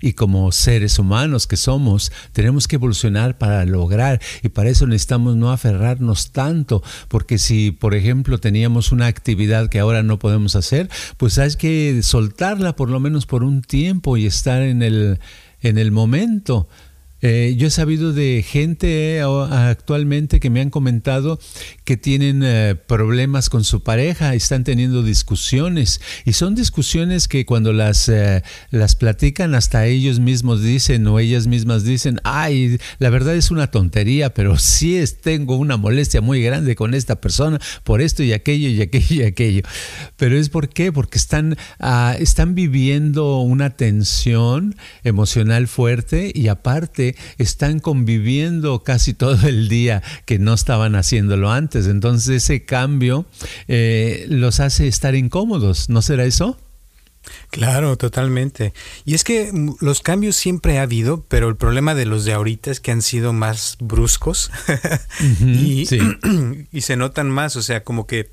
y 0.00 0.14
como 0.14 0.50
seres 0.50 0.98
humanos 0.98 1.46
que 1.46 1.56
somos, 1.56 2.10
tenemos 2.32 2.66
que 2.66 2.76
evolucionar 2.76 3.36
para 3.36 3.64
lograr 3.66 4.20
y 4.42 4.48
para 4.48 4.70
eso 4.70 4.86
necesitamos 4.86 5.36
no 5.36 5.50
aferrarnos 5.50 6.32
tanto, 6.32 6.82
porque 7.08 7.38
si 7.38 7.70
por 7.70 7.94
ejemplo 7.94 8.38
teníamos 8.38 8.92
una 8.92 9.06
actividad 9.06 9.68
que 9.68 9.78
ahora 9.78 10.02
no 10.02 10.18
podemos 10.18 10.56
hacer, 10.56 10.88
pues 11.18 11.38
hay 11.38 11.54
que 11.56 12.02
soltarla 12.02 12.74
por 12.76 12.88
lo 12.88 12.98
menos 12.98 13.26
por 13.26 13.44
un 13.44 13.60
tiempo 13.60 14.16
y 14.16 14.24
estar 14.24 14.62
en 14.62 14.82
el, 14.82 15.20
en 15.60 15.76
el 15.76 15.92
momento. 15.92 16.68
Eh, 17.22 17.54
yo 17.56 17.68
he 17.68 17.70
sabido 17.70 18.12
de 18.12 18.44
gente 18.46 19.16
eh, 19.16 19.22
actualmente 19.22 20.38
que 20.38 20.50
me 20.50 20.60
han 20.60 20.68
comentado 20.68 21.38
que 21.84 21.96
tienen 21.96 22.42
eh, 22.44 22.74
problemas 22.74 23.48
con 23.48 23.64
su 23.64 23.82
pareja, 23.82 24.34
están 24.34 24.64
teniendo 24.64 25.02
discusiones 25.02 26.00
y 26.26 26.34
son 26.34 26.54
discusiones 26.54 27.26
que 27.26 27.46
cuando 27.46 27.72
las, 27.72 28.10
las 28.70 28.96
platican 28.96 29.54
hasta 29.54 29.86
ellos 29.86 30.20
mismos 30.20 30.62
dicen 30.62 31.06
o 31.06 31.18
ellas 31.18 31.46
mismas 31.46 31.84
dicen, 31.84 32.20
ay, 32.24 32.78
la 32.98 33.08
verdad 33.08 33.34
es 33.34 33.50
una 33.50 33.70
tontería, 33.70 34.34
pero 34.34 34.58
sí 34.58 34.96
es, 34.96 35.20
tengo 35.20 35.56
una 35.56 35.76
molestia 35.76 36.20
muy 36.20 36.42
grande 36.42 36.76
con 36.76 36.92
esta 36.92 37.20
persona 37.20 37.58
por 37.84 38.02
esto 38.02 38.22
y 38.22 38.32
aquello 38.32 38.68
y 38.68 38.82
aquello 38.82 39.14
y 39.16 39.22
aquello. 39.22 39.62
Pero 40.16 40.36
es 40.36 40.48
por 40.48 40.68
qué, 40.68 40.92
porque 40.92 41.18
están, 41.18 41.56
ah, 41.80 42.14
están 42.18 42.54
viviendo 42.54 43.40
una 43.40 43.70
tensión 43.70 44.76
emocional 45.02 45.66
fuerte 45.66 46.32
y 46.34 46.48
aparte 46.48 47.05
están 47.38 47.78
conviviendo 47.78 48.82
casi 48.82 49.14
todo 49.14 49.46
el 49.46 49.68
día 49.68 50.02
que 50.24 50.38
no 50.38 50.54
estaban 50.54 50.96
haciéndolo 50.96 51.50
antes. 51.50 51.86
Entonces 51.86 52.42
ese 52.42 52.64
cambio 52.64 53.26
eh, 53.68 54.26
los 54.28 54.60
hace 54.60 54.88
estar 54.88 55.14
incómodos, 55.14 55.88
¿no 55.88 56.02
será 56.02 56.24
eso? 56.24 56.58
Claro, 57.50 57.96
totalmente. 57.96 58.72
Y 59.04 59.14
es 59.14 59.24
que 59.24 59.50
mm, 59.52 59.76
los 59.80 60.00
cambios 60.00 60.36
siempre 60.36 60.78
ha 60.78 60.82
habido, 60.82 61.24
pero 61.28 61.48
el 61.48 61.56
problema 61.56 61.94
de 61.94 62.06
los 62.06 62.24
de 62.24 62.32
ahorita 62.32 62.70
es 62.70 62.80
que 62.80 62.92
han 62.92 63.02
sido 63.02 63.32
más 63.32 63.76
bruscos 63.80 64.50
y, 65.40 65.86
y, 66.72 66.80
se 66.80 66.96
notan 66.96 67.30
más, 67.30 67.56
o 67.56 67.62
sea, 67.62 67.82
como 67.82 68.06
que 68.06 68.30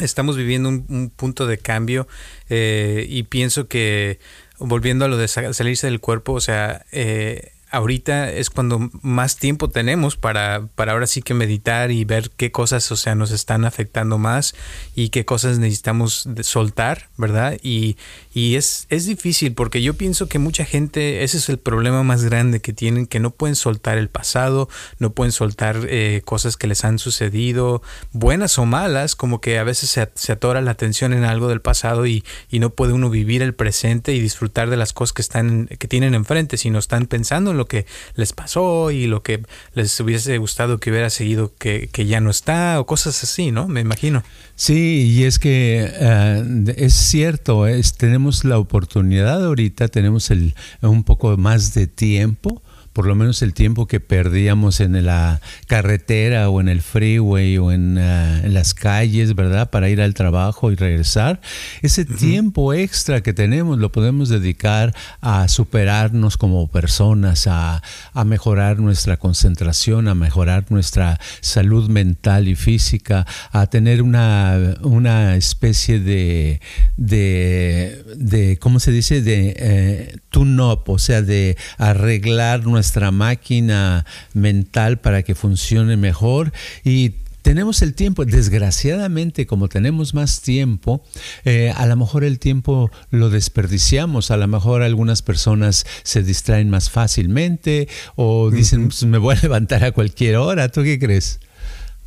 estamos 0.00 0.36
viviendo 0.36 0.68
un, 0.68 1.12
punto 1.14 1.46
de 1.46 1.58
cambio 1.58 2.06
eh, 2.48 3.06
y 3.08 3.24
pienso 3.24 3.68
que 3.68 4.18
volviendo 4.58 5.04
a 5.04 5.08
lo 5.08 5.16
de 5.16 5.28
salirse 5.28 5.86
del 5.86 6.00
cuerpo, 6.00 6.32
o 6.32 6.40
sea, 6.40 6.84
eh, 6.92 7.52
ahorita 7.76 8.30
es 8.30 8.50
cuando 8.50 8.90
más 9.02 9.36
tiempo 9.36 9.68
tenemos 9.68 10.16
para, 10.16 10.66
para 10.74 10.92
ahora 10.92 11.06
sí 11.06 11.22
que 11.22 11.34
meditar 11.34 11.90
y 11.90 12.04
ver 12.04 12.30
qué 12.36 12.50
cosas, 12.50 12.90
o 12.90 12.96
sea, 12.96 13.14
nos 13.14 13.30
están 13.30 13.64
afectando 13.64 14.18
más 14.18 14.54
y 14.94 15.10
qué 15.10 15.24
cosas 15.24 15.58
necesitamos 15.58 16.28
soltar, 16.42 17.08
¿verdad? 17.16 17.58
Y, 17.62 17.96
y 18.34 18.56
es, 18.56 18.86
es 18.90 19.06
difícil 19.06 19.54
porque 19.54 19.82
yo 19.82 19.94
pienso 19.94 20.28
que 20.28 20.38
mucha 20.38 20.64
gente, 20.64 21.22
ese 21.22 21.38
es 21.38 21.48
el 21.48 21.58
problema 21.58 22.02
más 22.02 22.24
grande 22.24 22.60
que 22.60 22.72
tienen, 22.72 23.06
que 23.06 23.20
no 23.20 23.30
pueden 23.30 23.56
soltar 23.56 23.98
el 23.98 24.08
pasado, 24.08 24.68
no 24.98 25.10
pueden 25.10 25.32
soltar 25.32 25.86
eh, 25.88 26.22
cosas 26.24 26.56
que 26.56 26.66
les 26.66 26.84
han 26.84 26.98
sucedido, 26.98 27.82
buenas 28.12 28.58
o 28.58 28.66
malas, 28.66 29.14
como 29.14 29.40
que 29.40 29.58
a 29.58 29.64
veces 29.64 29.90
se, 29.90 30.10
se 30.14 30.32
atora 30.32 30.60
la 30.60 30.70
atención 30.72 31.12
en 31.12 31.24
algo 31.24 31.48
del 31.48 31.60
pasado 31.60 32.06
y, 32.06 32.24
y 32.50 32.58
no 32.58 32.70
puede 32.70 32.92
uno 32.92 33.10
vivir 33.10 33.42
el 33.42 33.54
presente 33.54 34.14
y 34.14 34.20
disfrutar 34.20 34.70
de 34.70 34.76
las 34.76 34.92
cosas 34.92 35.12
que 35.12 35.22
están 35.22 35.66
que 35.66 35.88
tienen 35.88 36.14
enfrente, 36.14 36.56
sino 36.56 36.78
están 36.78 37.06
pensando 37.06 37.50
en 37.50 37.56
lo 37.56 37.65
que 37.66 37.86
les 38.14 38.32
pasó 38.32 38.90
y 38.90 39.06
lo 39.06 39.22
que 39.22 39.42
les 39.74 39.98
hubiese 40.00 40.38
gustado 40.38 40.78
que 40.78 40.90
hubiera 40.90 41.10
seguido 41.10 41.52
que, 41.58 41.88
que 41.92 42.06
ya 42.06 42.20
no 42.20 42.30
está 42.30 42.80
o 42.80 42.86
cosas 42.86 43.22
así, 43.22 43.52
¿no? 43.52 43.68
Me 43.68 43.80
imagino. 43.80 44.22
Sí, 44.54 45.12
y 45.14 45.24
es 45.24 45.38
que 45.38 45.90
uh, 46.00 46.70
es 46.76 46.94
cierto, 46.94 47.66
es, 47.66 47.94
tenemos 47.94 48.44
la 48.44 48.58
oportunidad 48.58 49.44
ahorita, 49.44 49.88
tenemos 49.88 50.30
el, 50.30 50.54
un 50.82 51.04
poco 51.04 51.36
más 51.36 51.74
de 51.74 51.86
tiempo 51.86 52.62
por 52.96 53.04
lo 53.04 53.14
menos 53.14 53.42
el 53.42 53.52
tiempo 53.52 53.86
que 53.86 54.00
perdíamos 54.00 54.80
en 54.80 55.04
la 55.04 55.42
carretera 55.66 56.48
o 56.48 56.62
en 56.62 56.70
el 56.70 56.80
freeway 56.80 57.58
o 57.58 57.70
en, 57.70 57.98
uh, 57.98 58.46
en 58.46 58.54
las 58.54 58.72
calles, 58.72 59.34
¿verdad? 59.34 59.68
Para 59.68 59.90
ir 59.90 60.00
al 60.00 60.14
trabajo 60.14 60.72
y 60.72 60.76
regresar. 60.76 61.42
Ese 61.82 62.00
uh 62.00 62.04
-huh. 62.06 62.18
tiempo 62.18 62.72
extra 62.72 63.20
que 63.20 63.34
tenemos 63.34 63.78
lo 63.78 63.92
podemos 63.92 64.30
dedicar 64.30 64.94
a 65.20 65.46
superarnos 65.48 66.38
como 66.38 66.68
personas, 66.68 67.46
a, 67.46 67.82
a, 68.14 68.24
mejorar 68.24 68.78
nuestra 68.78 69.18
concentración, 69.18 70.08
a 70.08 70.14
mejorar 70.14 70.64
nuestra 70.70 71.20
salud 71.42 71.90
mental 71.90 72.48
y 72.48 72.56
física, 72.56 73.26
a 73.52 73.66
tener 73.66 74.00
una, 74.00 74.76
una 74.80 75.36
especie 75.36 76.00
de, 76.00 76.62
de, 76.96 78.02
de, 78.16 78.56
¿cómo 78.58 78.80
se 78.80 78.90
dice? 78.90 79.20
De 79.20 79.54
eh, 79.58 80.16
tune-up, 80.30 80.84
o 80.86 80.98
sea, 80.98 81.20
de 81.20 81.58
arreglar 81.76 82.64
nuestra 82.64 82.85
nuestra 82.86 83.10
máquina 83.10 84.06
mental 84.32 85.00
para 85.00 85.24
que 85.24 85.34
funcione 85.34 85.96
mejor 85.96 86.52
y 86.84 87.14
tenemos 87.42 87.82
el 87.82 87.94
tiempo, 87.94 88.24
desgraciadamente 88.24 89.44
como 89.44 89.68
tenemos 89.68 90.14
más 90.14 90.40
tiempo, 90.40 91.02
eh, 91.44 91.72
a 91.74 91.84
lo 91.86 91.96
mejor 91.96 92.22
el 92.22 92.38
tiempo 92.38 92.92
lo 93.10 93.28
desperdiciamos, 93.28 94.30
a 94.30 94.36
lo 94.36 94.46
mejor 94.46 94.82
algunas 94.82 95.22
personas 95.22 95.84
se 96.04 96.22
distraen 96.22 96.70
más 96.70 96.88
fácilmente 96.88 97.88
o 98.14 98.52
dicen, 98.52 98.82
uh 98.82 98.84
-huh. 98.84 98.86
pues 98.86 99.02
me 99.02 99.18
voy 99.18 99.34
a 99.34 99.40
levantar 99.42 99.82
a 99.82 99.90
cualquier 99.90 100.36
hora, 100.36 100.68
¿tú 100.68 100.84
qué 100.84 101.00
crees? 101.00 101.40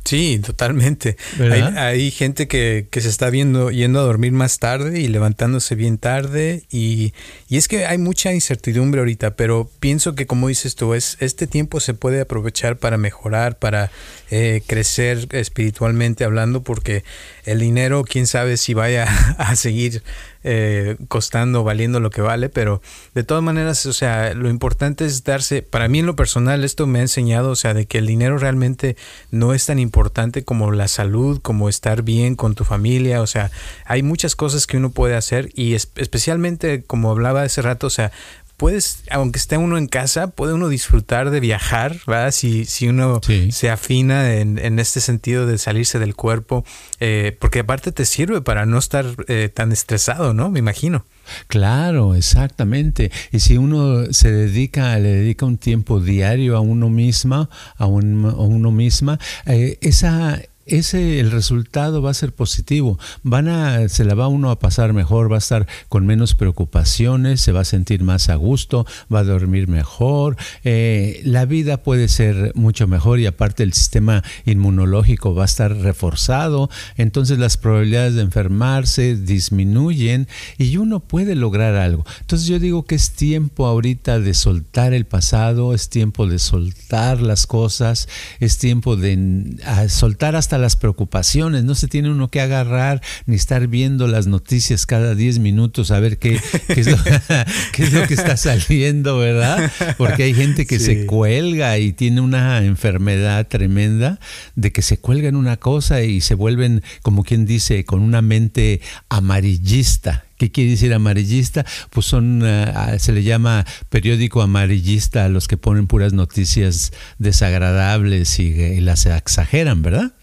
Sí, 0.04 0.40
totalmente. 0.44 1.16
Hay, 1.38 1.60
hay, 1.60 2.10
gente 2.10 2.48
que, 2.48 2.86
que, 2.90 3.00
se 3.00 3.08
está 3.08 3.30
viendo 3.30 3.70
yendo 3.70 4.00
a 4.00 4.02
dormir 4.02 4.32
más 4.32 4.58
tarde 4.58 4.98
y 4.98 5.08
levantándose 5.08 5.74
bien 5.74 5.98
tarde 5.98 6.64
y, 6.70 7.12
y, 7.48 7.58
es 7.58 7.68
que 7.68 7.86
hay 7.86 7.98
mucha 7.98 8.32
incertidumbre 8.32 9.00
ahorita, 9.00 9.36
pero 9.36 9.70
pienso 9.78 10.14
que 10.14 10.26
como 10.26 10.48
dices 10.48 10.74
tú, 10.74 10.94
es, 10.94 11.16
este 11.20 11.46
tiempo 11.46 11.80
se 11.80 11.94
puede 11.94 12.22
aprovechar 12.22 12.78
para 12.78 12.96
mejorar, 12.96 13.58
para 13.58 13.90
eh, 14.30 14.62
crecer 14.66 15.28
espiritualmente 15.32 16.24
hablando, 16.24 16.62
porque 16.62 17.04
el 17.44 17.60
dinero, 17.60 18.02
quién 18.04 18.26
sabe 18.26 18.56
si 18.56 18.74
vaya 18.74 19.04
a 19.38 19.54
seguir 19.54 20.02
eh, 20.42 20.96
costando, 21.08 21.64
valiendo 21.64 22.00
lo 22.00 22.10
que 22.10 22.22
vale, 22.22 22.48
pero 22.48 22.80
de 23.14 23.24
todas 23.24 23.42
maneras, 23.42 23.84
o 23.86 23.92
sea, 23.92 24.34
lo 24.34 24.48
importante 24.48 25.04
es 25.04 25.24
darse, 25.24 25.62
para 25.62 25.88
mí 25.88 25.98
en 25.98 26.06
lo 26.06 26.16
personal 26.16 26.64
esto 26.64 26.86
me 26.86 27.00
ha 27.00 27.02
enseñado, 27.02 27.50
o 27.50 27.56
sea, 27.56 27.74
de 27.74 27.86
que 27.86 27.98
el 27.98 28.06
dinero 28.06 28.38
realmente 28.38 28.96
no 29.30 29.52
es 29.52 29.66
tan 29.66 29.78
importante 29.78 30.42
como 30.42 30.72
la 30.72 30.88
salud, 30.88 31.40
como 31.42 31.68
estar 31.68 32.02
bien 32.02 32.36
con 32.36 32.54
tu 32.54 32.64
familia, 32.64 33.22
o 33.22 33.26
sea, 33.26 33.50
hay 33.84 34.02
muchas 34.02 34.36
cosas 34.36 34.66
que 34.66 34.76
uno 34.76 34.90
puede 34.90 35.14
hacer 35.16 35.50
y 35.54 35.74
es, 35.74 35.90
especialmente 35.96 36.82
como 36.84 37.10
hablaba 37.10 37.42
hace 37.42 37.62
rato, 37.62 37.86
o 37.86 37.90
sea, 37.90 38.12
puedes, 38.60 39.04
aunque 39.10 39.38
esté 39.38 39.56
uno 39.56 39.78
en 39.78 39.86
casa, 39.86 40.26
puede 40.26 40.52
uno 40.52 40.68
disfrutar 40.68 41.30
de 41.30 41.40
viajar, 41.40 41.96
¿verdad? 42.06 42.30
Si, 42.30 42.66
si 42.66 42.88
uno 42.88 43.22
sí. 43.26 43.50
se 43.52 43.70
afina 43.70 44.34
en, 44.34 44.58
en, 44.58 44.78
este 44.78 45.00
sentido 45.00 45.46
de 45.46 45.56
salirse 45.56 45.98
del 45.98 46.14
cuerpo, 46.14 46.62
eh, 47.00 47.34
porque 47.40 47.60
aparte 47.60 47.90
te 47.90 48.04
sirve 48.04 48.42
para 48.42 48.66
no 48.66 48.76
estar 48.76 49.06
eh, 49.28 49.48
tan 49.48 49.72
estresado, 49.72 50.34
¿no? 50.34 50.50
Me 50.50 50.58
imagino. 50.58 51.06
Claro, 51.46 52.14
exactamente. 52.14 53.10
Y 53.32 53.40
si 53.40 53.56
uno 53.56 54.12
se 54.12 54.30
dedica, 54.30 54.98
le 54.98 55.08
dedica 55.08 55.46
un 55.46 55.56
tiempo 55.56 55.98
diario 55.98 56.54
a 56.54 56.60
uno 56.60 56.90
misma, 56.90 57.48
a, 57.78 57.86
un, 57.86 58.26
a 58.26 58.42
uno 58.42 58.70
misma, 58.72 59.18
eh, 59.46 59.78
esa 59.80 60.38
ese 60.70 61.20
el 61.20 61.30
resultado 61.30 62.02
va 62.02 62.10
a 62.10 62.14
ser 62.14 62.32
positivo. 62.32 62.98
Van 63.22 63.48
a, 63.48 63.88
se 63.88 64.04
la 64.04 64.14
va 64.14 64.28
uno 64.28 64.50
a 64.50 64.58
pasar 64.58 64.92
mejor, 64.92 65.30
va 65.30 65.36
a 65.36 65.38
estar 65.38 65.66
con 65.88 66.06
menos 66.06 66.34
preocupaciones, 66.34 67.40
se 67.40 67.52
va 67.52 67.60
a 67.60 67.64
sentir 67.64 68.02
más 68.02 68.28
a 68.28 68.36
gusto, 68.36 68.86
va 69.12 69.20
a 69.20 69.24
dormir 69.24 69.68
mejor. 69.68 70.36
Eh, 70.64 71.20
la 71.24 71.44
vida 71.44 71.82
puede 71.82 72.08
ser 72.08 72.52
mucho 72.54 72.86
mejor 72.86 73.20
y 73.20 73.26
aparte 73.26 73.62
el 73.62 73.72
sistema 73.72 74.22
inmunológico 74.44 75.34
va 75.34 75.42
a 75.42 75.46
estar 75.46 75.76
reforzado. 75.76 76.70
Entonces 76.96 77.38
las 77.38 77.56
probabilidades 77.56 78.14
de 78.14 78.22
enfermarse 78.22 79.16
disminuyen 79.16 80.28
y 80.58 80.76
uno 80.76 81.00
puede 81.00 81.34
lograr 81.34 81.74
algo. 81.74 82.04
Entonces 82.20 82.46
yo 82.46 82.58
digo 82.58 82.84
que 82.84 82.94
es 82.94 83.12
tiempo 83.12 83.66
ahorita 83.66 84.20
de 84.20 84.34
soltar 84.34 84.94
el 84.94 85.04
pasado, 85.04 85.74
es 85.74 85.88
tiempo 85.88 86.26
de 86.26 86.38
soltar 86.38 87.20
las 87.20 87.46
cosas, 87.46 88.08
es 88.38 88.58
tiempo 88.58 88.96
de 88.96 89.56
soltar 89.88 90.36
hasta 90.36 90.58
las 90.60 90.76
preocupaciones, 90.76 91.64
no 91.64 91.74
se 91.74 91.88
tiene 91.88 92.10
uno 92.10 92.28
que 92.28 92.40
agarrar 92.40 93.02
ni 93.26 93.36
estar 93.36 93.66
viendo 93.66 94.06
las 94.06 94.26
noticias 94.26 94.86
cada 94.86 95.14
10 95.14 95.38
minutos 95.38 95.90
a 95.90 96.00
ver 96.00 96.18
qué, 96.18 96.40
qué, 96.66 96.80
es 96.80 96.86
lo, 96.86 96.96
qué, 97.72 97.82
es 97.82 97.92
lo, 97.92 98.06
que 98.06 98.14
está 98.14 98.36
saliendo, 98.36 99.18
¿verdad? 99.18 99.70
Porque 99.98 100.24
hay 100.24 100.34
gente 100.34 100.66
que 100.66 100.78
sí. 100.78 100.84
se 100.84 101.06
cuelga 101.06 101.78
y 101.78 101.92
tiene 101.92 102.20
una 102.20 102.64
enfermedad 102.64 103.46
tremenda 103.46 104.18
de 104.54 104.72
que 104.72 104.82
se 104.82 104.98
cuelga 104.98 105.28
en 105.28 105.36
una 105.36 105.56
cosa 105.56 106.02
y 106.02 106.20
se 106.20 106.34
vuelven, 106.34 106.82
como 107.02 107.24
quien 107.24 107.46
dice, 107.46 107.84
con 107.84 108.02
una 108.02 108.22
mente 108.22 108.80
amarillista. 109.08 110.24
¿Qué 110.40 110.50
quiere 110.50 110.70
decir 110.70 110.94
amarillista? 110.94 111.66
Pues 111.90 112.06
son, 112.06 112.42
uh, 112.42 112.98
se 112.98 113.12
le 113.12 113.22
llama 113.22 113.66
periódico 113.90 114.40
amarillista 114.40 115.26
a 115.26 115.28
los 115.28 115.48
que 115.48 115.58
ponen 115.58 115.86
puras 115.86 116.14
noticias 116.14 116.92
desagradables 117.18 118.38
y, 118.38 118.44
y 118.44 118.80
las 118.80 119.04
exageran, 119.04 119.82
¿verdad? 119.82 120.14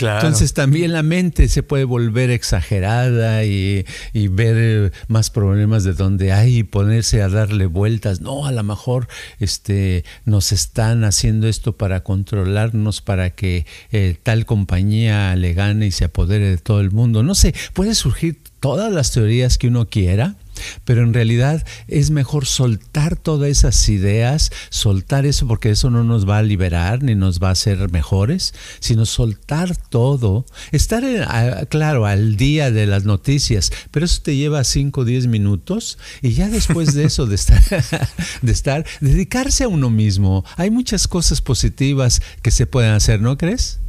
Entonces 0.00 0.54
también 0.54 0.92
la 0.92 1.02
mente 1.02 1.48
se 1.48 1.62
puede 1.62 1.84
volver 1.84 2.30
exagerada 2.30 3.44
y, 3.44 3.84
y, 4.12 4.28
ver 4.28 4.92
más 5.08 5.30
problemas 5.30 5.84
de 5.84 5.94
donde 5.94 6.32
hay 6.32 6.58
y 6.58 6.62
ponerse 6.62 7.22
a 7.22 7.28
darle 7.28 7.66
vueltas. 7.66 8.20
No, 8.20 8.46
a 8.46 8.52
lo 8.52 8.62
mejor 8.62 9.08
este, 9.40 10.04
nos 10.24 10.52
están 10.52 11.04
haciendo 11.04 11.48
esto 11.48 11.72
para 11.76 12.02
controlarnos, 12.02 13.00
para 13.00 13.30
que 13.30 13.66
eh, 13.92 14.16
tal 14.22 14.46
compañía 14.46 15.34
le 15.36 15.54
gane 15.54 15.86
y 15.86 15.90
se 15.90 16.04
apodere 16.04 16.50
de 16.50 16.58
todo 16.58 16.80
el 16.80 16.90
mundo. 16.90 17.22
No 17.22 17.34
sé, 17.34 17.54
puede 17.72 17.94
surgir 17.94 18.40
todas 18.60 18.92
las 18.92 19.12
teorías 19.12 19.58
que 19.58 19.68
uno 19.68 19.88
quiera, 19.88 20.36
pero 20.84 21.02
en 21.02 21.14
realidad 21.14 21.64
es 21.86 22.10
mejor 22.10 22.46
soltar 22.46 23.16
todas 23.16 23.48
esas 23.48 23.88
ideas, 23.88 24.50
soltar 24.70 25.26
eso 25.26 25.46
porque 25.46 25.70
eso 25.70 25.90
no 25.90 26.04
nos 26.04 26.28
va 26.28 26.38
a 26.38 26.42
liberar 26.42 27.02
ni 27.02 27.14
nos 27.14 27.40
va 27.40 27.48
a 27.48 27.52
hacer 27.52 27.90
mejores, 27.90 28.54
sino 28.80 29.06
soltar 29.06 29.76
todo, 29.76 30.46
estar, 30.72 31.04
en, 31.04 31.24
claro, 31.66 32.06
al 32.06 32.36
día 32.36 32.70
de 32.70 32.86
las 32.86 33.04
noticias, 33.04 33.72
pero 33.90 34.06
eso 34.06 34.22
te 34.22 34.36
lleva 34.36 34.64
5 34.64 35.00
o 35.00 35.04
10 35.04 35.26
minutos 35.26 35.98
y 36.22 36.32
ya 36.32 36.48
después 36.48 36.94
de 36.94 37.04
eso, 37.04 37.26
de 37.26 37.34
estar, 37.34 37.62
de 38.42 38.52
estar, 38.52 38.84
dedicarse 39.00 39.64
a 39.64 39.68
uno 39.68 39.90
mismo, 39.90 40.44
hay 40.56 40.70
muchas 40.70 41.08
cosas 41.08 41.40
positivas 41.40 42.20
que 42.42 42.50
se 42.50 42.66
pueden 42.66 42.92
hacer, 42.92 43.20
¿no 43.20 43.36
crees? 43.38 43.80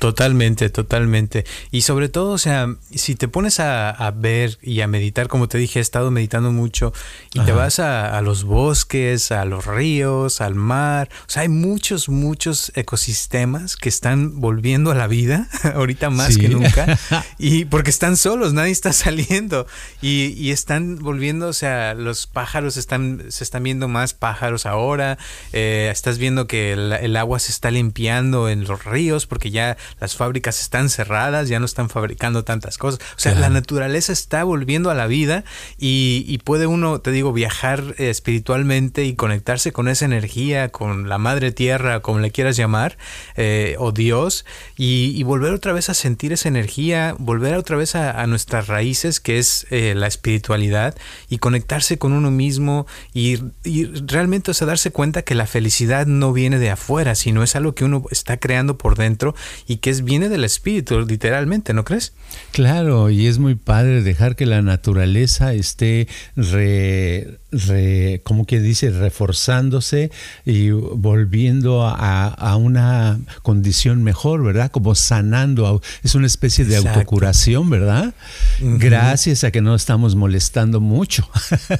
Totalmente, 0.00 0.70
totalmente. 0.70 1.44
Y 1.70 1.82
sobre 1.82 2.08
todo, 2.08 2.32
o 2.32 2.38
sea, 2.38 2.74
si 2.94 3.14
te 3.14 3.28
pones 3.28 3.60
a, 3.60 3.90
a, 3.90 4.10
ver 4.10 4.58
y 4.62 4.80
a 4.80 4.86
meditar, 4.86 5.28
como 5.28 5.48
te 5.48 5.58
dije, 5.58 5.78
he 5.78 5.82
estado 5.82 6.10
meditando 6.10 6.52
mucho, 6.52 6.92
y 7.32 7.38
Ajá. 7.38 7.46
te 7.46 7.52
vas 7.52 7.78
a, 7.78 8.16
a, 8.16 8.20
los 8.20 8.44
bosques, 8.44 9.32
a 9.32 9.44
los 9.44 9.66
ríos, 9.66 10.40
al 10.40 10.54
mar, 10.54 11.08
o 11.26 11.30
sea, 11.30 11.42
hay 11.42 11.48
muchos, 11.48 12.08
muchos 12.08 12.72
ecosistemas 12.74 13.76
que 13.76 13.88
están 13.88 14.40
volviendo 14.40 14.90
a 14.90 14.94
la 14.94 15.06
vida, 15.06 15.48
ahorita 15.74 16.10
más 16.10 16.34
sí. 16.34 16.40
que 16.40 16.48
nunca, 16.48 16.98
y 17.38 17.64
porque 17.64 17.90
están 17.90 18.16
solos, 18.16 18.52
nadie 18.52 18.72
está 18.72 18.92
saliendo, 18.92 19.66
y, 20.02 20.34
y, 20.36 20.50
están 20.50 20.98
volviendo, 20.98 21.48
o 21.48 21.54
sea, 21.54 21.94
los 21.94 22.26
pájaros 22.26 22.76
están, 22.76 23.24
se 23.28 23.44
están 23.44 23.62
viendo 23.62 23.88
más 23.88 24.14
pájaros 24.14 24.66
ahora, 24.66 25.18
eh, 25.52 25.88
estás 25.90 26.18
viendo 26.18 26.46
que 26.46 26.72
el, 26.72 26.92
el 26.92 27.16
agua 27.16 27.38
se 27.38 27.52
está 27.52 27.70
limpiando 27.70 28.48
en 28.48 28.64
los 28.64 28.84
ríos, 28.84 29.26
porque 29.26 29.50
ya 29.50 29.73
las 30.00 30.16
fábricas 30.16 30.60
están 30.60 30.88
cerradas, 30.88 31.48
ya 31.48 31.58
no 31.58 31.66
están 31.66 31.88
fabricando 31.88 32.44
tantas 32.44 32.78
cosas. 32.78 33.00
O 33.16 33.20
sea, 33.20 33.34
la 33.34 33.50
naturaleza 33.50 34.12
está 34.12 34.44
volviendo 34.44 34.90
a 34.90 34.94
la 34.94 35.06
vida 35.06 35.44
y, 35.78 36.38
puede 36.44 36.66
uno, 36.66 37.00
te 37.00 37.10
digo, 37.10 37.32
viajar 37.32 37.94
eh, 37.98 38.10
espiritualmente 38.10 39.04
y 39.04 39.14
conectarse 39.14 39.72
con 39.72 39.88
esa 39.88 40.04
energía, 40.04 40.68
con 40.68 41.08
la 41.08 41.18
madre 41.18 41.52
tierra, 41.52 42.00
como 42.00 42.18
le 42.18 42.30
quieras 42.30 42.56
llamar, 42.56 42.98
eh, 43.36 43.76
o 43.78 43.92
Dios, 43.92 44.44
y, 44.76 45.22
volver 45.24 45.54
otra 45.54 45.72
vez 45.72 45.88
a 45.88 45.94
sentir 45.94 46.32
esa 46.32 46.48
energía, 46.48 47.16
volver 47.18 47.56
otra 47.56 47.76
vez 47.76 47.94
a, 47.94 48.26
nuestras 48.26 48.68
raíces, 48.68 49.20
que 49.20 49.38
es 49.38 49.66
eh, 49.70 49.94
la 49.96 50.06
espiritualidad, 50.06 50.94
y 51.28 51.38
conectarse 51.38 51.98
con 51.98 52.12
uno 52.12 52.30
mismo 52.30 52.86
y, 53.12 53.38
y 53.64 53.84
realmente, 54.06 54.50
o 54.50 54.54
sea, 54.54 54.66
darse 54.66 54.90
cuenta 54.90 55.22
que 55.22 55.34
la 55.34 55.46
felicidad 55.46 56.06
no 56.06 56.32
viene 56.32 56.58
de 56.58 56.70
afuera, 56.70 57.14
sino 57.14 57.42
es 57.42 57.56
algo 57.56 57.74
que 57.74 57.84
uno 57.84 58.04
está 58.10 58.36
creando 58.36 58.78
por 58.78 58.96
dentro 58.96 59.34
y 59.66 59.76
que 59.78 59.90
es, 59.90 60.04
viene 60.04 60.28
del 60.28 60.44
espíritu, 60.44 61.00
literalmente, 61.00 61.72
¿no 61.72 61.84
crees? 61.84 62.12
Claro, 62.52 63.10
y 63.10 63.26
es 63.26 63.38
muy 63.38 63.54
padre 63.54 64.02
dejar 64.02 64.36
que 64.36 64.46
la 64.46 64.62
naturaleza 64.62 65.54
esté 65.54 66.08
re, 66.36 68.20
como 68.24 68.46
que 68.46 68.60
dice, 68.60 68.90
reforzándose 68.90 70.10
y 70.44 70.70
volviendo 70.70 71.82
a, 71.84 72.56
una 72.56 73.18
condición 73.42 74.02
mejor, 74.02 74.44
¿verdad? 74.44 74.70
Como 74.70 74.94
sanando, 74.94 75.82
es 76.02 76.14
una 76.14 76.26
especie 76.26 76.64
de 76.64 76.76
autocuración, 76.76 77.70
¿verdad? 77.70 78.14
Gracias 78.60 79.44
a 79.44 79.50
que 79.50 79.60
no 79.60 79.74
estamos 79.74 80.14
molestando 80.14 80.80
mucho, 80.80 81.28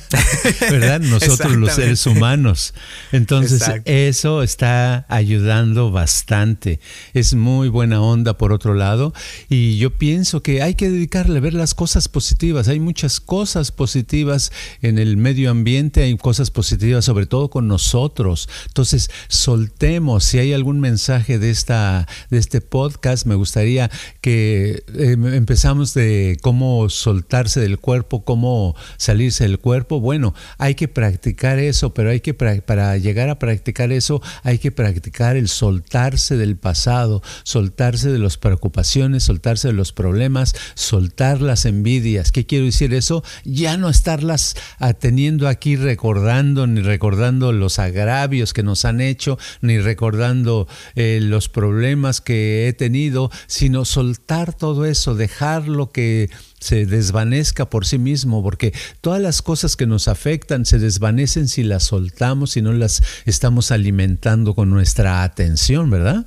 ¿verdad? 0.70 1.00
Nosotros 1.04 1.56
los 1.56 1.74
seres 1.74 2.06
humanos. 2.06 2.74
Entonces, 3.12 3.62
eso 3.84 4.42
está 4.42 5.06
ayudando 5.08 5.90
bastante. 5.90 6.80
Es 7.12 7.34
muy 7.34 7.68
buena 7.74 8.00
onda 8.00 8.38
por 8.38 8.52
otro 8.52 8.72
lado 8.72 9.12
y 9.48 9.76
yo 9.78 9.90
pienso 9.90 10.42
que 10.42 10.62
hay 10.62 10.76
que 10.76 10.88
dedicarle 10.88 11.38
a 11.38 11.42
ver 11.42 11.54
las 11.54 11.74
cosas 11.74 12.08
positivas. 12.08 12.68
Hay 12.68 12.78
muchas 12.80 13.20
cosas 13.20 13.72
positivas 13.72 14.52
en 14.80 14.98
el 14.98 15.16
medio 15.16 15.50
ambiente 15.50 16.02
hay 16.02 16.16
cosas 16.16 16.50
positivas, 16.50 17.04
sobre 17.04 17.26
todo 17.26 17.50
con 17.50 17.66
nosotros. 17.66 18.48
Entonces, 18.68 19.10
soltemos. 19.28 20.24
Si 20.24 20.38
hay 20.38 20.52
algún 20.52 20.78
mensaje 20.80 21.38
de, 21.38 21.50
esta, 21.50 22.06
de 22.30 22.38
este 22.38 22.60
podcast, 22.60 23.26
me 23.26 23.34
gustaría 23.34 23.90
que 24.20 24.84
eh, 24.94 25.16
empezamos 25.18 25.94
de 25.94 26.38
cómo 26.42 26.88
soltarse 26.90 27.60
del 27.60 27.78
cuerpo, 27.78 28.24
cómo 28.24 28.76
salirse 28.98 29.44
del 29.44 29.58
cuerpo. 29.58 30.00
Bueno, 30.00 30.32
hay 30.58 30.76
que 30.76 30.86
practicar 30.86 31.58
eso, 31.58 31.92
pero 31.92 32.10
hay 32.10 32.20
que 32.20 32.34
para 32.34 32.96
llegar 32.98 33.28
a 33.30 33.38
practicar 33.38 33.90
eso, 33.90 34.22
hay 34.44 34.58
que 34.58 34.70
practicar 34.70 35.36
el 35.36 35.48
soltarse 35.48 36.36
del 36.36 36.56
pasado, 36.56 37.20
soltarse 37.42 37.63
de 37.64 38.18
las 38.18 38.36
preocupaciones, 38.36 39.24
soltarse 39.24 39.68
de 39.68 39.74
los 39.74 39.92
problemas, 39.92 40.54
soltar 40.74 41.40
las 41.40 41.64
envidias. 41.64 42.32
¿Qué 42.32 42.46
quiero 42.46 42.64
decir 42.64 42.94
eso? 42.94 43.22
Ya 43.44 43.76
no 43.76 43.88
estarlas 43.88 44.56
teniendo 44.98 45.48
aquí 45.48 45.76
recordando, 45.76 46.66
ni 46.66 46.80
recordando 46.80 47.52
los 47.52 47.78
agravios 47.78 48.52
que 48.52 48.62
nos 48.62 48.84
han 48.84 49.00
hecho, 49.00 49.38
ni 49.60 49.78
recordando 49.78 50.66
eh, 50.94 51.20
los 51.22 51.48
problemas 51.48 52.20
que 52.20 52.68
he 52.68 52.72
tenido, 52.72 53.30
sino 53.46 53.84
soltar 53.84 54.52
todo 54.54 54.84
eso, 54.84 55.14
dejarlo 55.14 55.90
que 55.90 56.30
se 56.60 56.86
desvanezca 56.86 57.68
por 57.68 57.84
sí 57.84 57.98
mismo, 57.98 58.42
porque 58.42 58.72
todas 59.00 59.20
las 59.20 59.42
cosas 59.42 59.76
que 59.76 59.86
nos 59.86 60.08
afectan 60.08 60.64
se 60.64 60.78
desvanecen 60.78 61.48
si 61.48 61.62
las 61.62 61.84
soltamos, 61.84 62.56
y 62.56 62.62
no 62.62 62.72
las 62.72 63.02
estamos 63.26 63.70
alimentando 63.70 64.54
con 64.54 64.70
nuestra 64.70 65.22
atención, 65.24 65.90
¿verdad? 65.90 66.26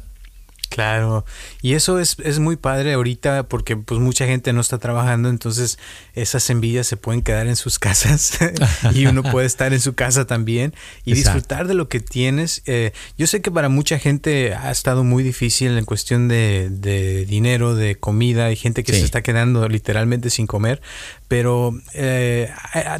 Claro, 0.69 1.25
y 1.61 1.73
eso 1.73 1.99
es, 1.99 2.17
es, 2.23 2.39
muy 2.39 2.55
padre 2.55 2.93
ahorita 2.93 3.47
porque 3.47 3.77
pues 3.77 3.99
mucha 3.99 4.25
gente 4.25 4.53
no 4.53 4.61
está 4.61 4.77
trabajando, 4.77 5.29
entonces 5.29 5.79
esas 6.13 6.49
envidias 6.49 6.87
se 6.87 6.97
pueden 6.97 7.21
quedar 7.21 7.47
en 7.47 7.55
sus 7.55 7.79
casas 7.79 8.37
y 8.93 9.05
uno 9.05 9.23
puede 9.23 9.47
estar 9.47 9.73
en 9.73 9.79
su 9.79 9.95
casa 9.95 10.27
también 10.27 10.73
y 11.05 11.13
disfrutar 11.13 11.67
de 11.67 11.73
lo 11.73 11.87
que 11.87 11.99
tienes. 11.99 12.63
Eh, 12.65 12.91
yo 13.17 13.27
sé 13.27 13.41
que 13.41 13.49
para 13.49 13.69
mucha 13.69 13.97
gente 13.97 14.53
ha 14.53 14.69
estado 14.71 15.03
muy 15.03 15.23
difícil 15.23 15.77
en 15.77 15.85
cuestión 15.85 16.27
de, 16.27 16.69
de 16.69 17.25
dinero, 17.25 17.73
de 17.73 17.95
comida, 17.95 18.45
hay 18.45 18.55
gente 18.55 18.83
que 18.83 18.93
se 18.93 19.05
está 19.05 19.21
quedando 19.21 19.67
literalmente 19.69 20.29
sin 20.29 20.47
comer, 20.47 20.81
pero 21.27 21.73
eh, 21.93 22.49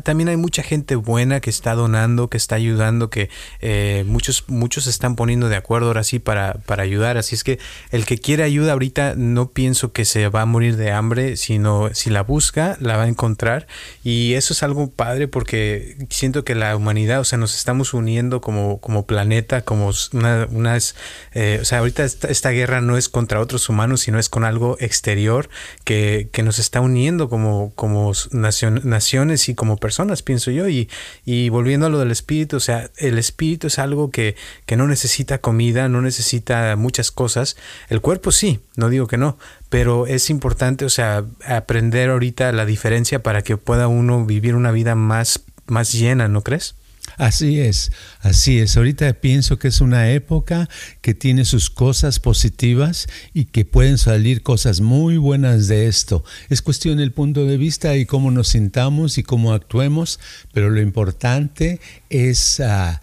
también 0.04 0.30
hay 0.30 0.38
mucha 0.38 0.64
gente 0.64 0.96
buena 0.96 1.40
que 1.40 1.50
está 1.50 1.76
donando, 1.76 2.30
que 2.30 2.38
está 2.38 2.56
ayudando, 2.56 3.10
que 3.10 3.30
eh, 3.62 4.04
muchos, 4.08 4.44
muchos 4.48 4.84
se 4.84 4.90
están 4.90 5.16
poniendo 5.16 5.48
de 5.48 5.56
acuerdo 5.56 5.88
ahora 5.88 6.04
sí 6.04 6.20
para, 6.20 6.56
para 6.66 6.84
ayudar. 6.84 7.18
Así 7.18 7.36
es 7.36 7.44
que 7.44 7.60
el 7.92 8.06
que 8.06 8.18
quiere 8.18 8.44
ayuda 8.44 8.74
ahorita 8.74 9.14
no 9.16 9.52
pienso 9.52 9.94
que 9.94 10.04
se 10.04 10.28
va 10.28 10.42
a 10.42 10.46
morir 10.46 10.76
de 10.76 10.92
hambre, 10.92 11.38
sino 11.38 11.90
si 11.94 12.10
la 12.10 12.24
busca, 12.24 12.78
la 12.82 12.98
va 12.98 13.04
a 13.04 13.08
encontrar. 13.08 13.68
Y 14.04 14.34
eso 14.34 14.54
es 14.54 14.62
algo 14.62 14.90
padre 14.90 15.28
porque 15.28 15.98
siento 16.10 16.44
que 16.44 16.56
la 16.56 16.76
humanidad, 16.76 17.22
o 17.22 17.24
sea, 17.24 17.38
nos 17.38 17.56
estamos 17.56 17.94
uniendo 17.94 18.42
como, 18.42 18.80
como 18.80 19.06
planeta, 19.06 19.62
como 19.62 19.92
una, 20.12 20.48
unas, 20.52 20.96
eh, 21.34 21.60
o 21.62 21.66
sea, 21.66 21.80
ahorita 21.80 22.04
esta, 22.04 22.28
esta, 22.28 22.50
guerra 22.50 22.82
no 22.82 22.98
es 22.98 23.10
contra 23.10 23.40
otros 23.40 23.70
humanos, 23.70 24.02
sino 24.02 24.20
es 24.20 24.30
con 24.30 24.44
algo 24.44 24.78
exterior 24.80 25.50
que, 25.84 26.30
que 26.32 26.44
nos 26.44 26.60
está 26.60 26.82
uniendo 26.82 27.30
como, 27.30 27.72
como 27.76 28.14
naciones 28.32 29.50
y 29.50 29.56
como 29.56 29.78
personas, 29.78 30.22
pienso 30.24 30.52
yo. 30.52 30.68
Y, 30.68 30.90
y 31.26 31.50
volviendo 31.50 31.86
a 31.86 31.90
lo 31.90 32.00
del 32.00 32.12
espíritu, 32.12 32.58
o 32.58 32.60
sea, 32.60 32.90
el 32.98 33.18
espíritu 33.18 33.68
es 33.68 33.80
algo 33.80 34.12
que, 34.12 34.36
que 34.66 34.78
no 34.78 34.88
necesita 34.88 35.40
comida, 35.40 35.90
no 35.90 36.02
necesita 36.02 36.76
muchas 36.76 37.12
cosas. 37.12 37.58
El 37.90 38.02
cuerpo 38.02 38.32
sí, 38.32 38.60
no 38.76 38.90
digo 38.90 39.08
que 39.08 39.18
no, 39.18 39.38
pero 39.70 40.08
es 40.08 40.30
importante, 40.30 40.86
o 40.86 40.90
sea, 40.90 41.24
aprender 41.46 42.10
ahorita 42.10 42.52
la 42.52 42.66
diferencia 42.66 43.22
para 43.22 43.42
que 43.42 43.58
pueda 43.58 43.88
uno 43.88 44.26
vivir 44.26 44.56
una 44.56 44.72
vida 44.72 44.96
más, 44.96 45.44
más 45.68 45.92
llena, 45.92 46.28
¿no 46.28 46.42
crees? 46.42 46.76
Así 47.16 47.60
es, 47.60 47.92
así 48.20 48.60
es. 48.60 48.76
Ahorita 48.76 49.12
pienso 49.14 49.58
que 49.58 49.70
es 49.70 49.82
una 49.82 50.12
época 50.12 50.70
que 51.02 51.14
tiene 51.14 51.46
sus 51.46 51.70
cosas 51.70 52.20
positivas 52.20 53.08
y 53.34 53.46
que 53.46 53.66
pueden 53.66 53.98
salir 53.98 54.44
cosas 54.44 54.82
muy 54.82 55.18
buenas 55.18 55.68
de 55.68 55.88
esto. 55.88 56.24
Es 56.50 56.62
cuestión 56.62 56.98
del 56.98 57.14
punto 57.14 57.46
de 57.46 57.58
vista 57.58 57.96
y 57.96 58.06
cómo 58.06 58.30
nos 58.30 58.50
sintamos 58.50 59.18
y 59.18 59.24
cómo 59.24 59.54
actuemos, 59.54 60.20
pero 60.54 60.70
lo 60.70 60.82
importante 60.82 61.80
es... 62.10 62.60
Ah, 62.60 63.02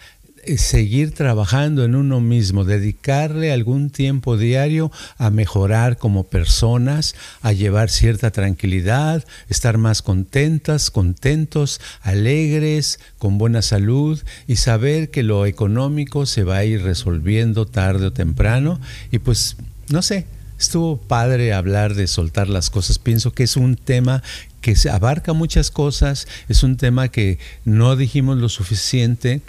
seguir 0.56 1.12
trabajando 1.12 1.84
en 1.84 1.94
uno 1.94 2.20
mismo, 2.20 2.64
dedicarle 2.64 3.52
algún 3.52 3.90
tiempo 3.90 4.36
diario 4.36 4.90
a 5.18 5.30
mejorar 5.30 5.98
como 5.98 6.24
personas, 6.24 7.14
a 7.42 7.52
llevar 7.52 7.90
cierta 7.90 8.30
tranquilidad, 8.30 9.24
estar 9.48 9.78
más 9.78 10.02
contentas, 10.02 10.90
contentos, 10.90 11.80
alegres, 12.02 13.00
con 13.18 13.38
buena 13.38 13.62
salud 13.62 14.22
y 14.46 14.56
saber 14.56 15.10
que 15.10 15.22
lo 15.22 15.46
económico 15.46 16.26
se 16.26 16.44
va 16.44 16.58
a 16.58 16.64
ir 16.64 16.82
resolviendo 16.82 17.66
tarde 17.66 18.06
o 18.06 18.12
temprano 18.12 18.80
y 19.10 19.18
pues 19.18 19.56
no 19.88 20.02
sé, 20.02 20.26
estuvo 20.58 20.96
padre 20.96 21.52
hablar 21.52 21.94
de 21.94 22.06
soltar 22.06 22.48
las 22.48 22.70
cosas. 22.70 22.98
Pienso 22.98 23.32
que 23.32 23.42
es 23.42 23.56
un 23.56 23.76
tema 23.76 24.22
que 24.60 24.74
abarca 24.90 25.34
muchas 25.34 25.70
cosas, 25.70 26.26
es 26.48 26.62
un 26.62 26.78
tema 26.78 27.08
que 27.08 27.38
no 27.66 27.96
dijimos 27.96 28.38
lo 28.38 28.48
suficiente, 28.48 29.42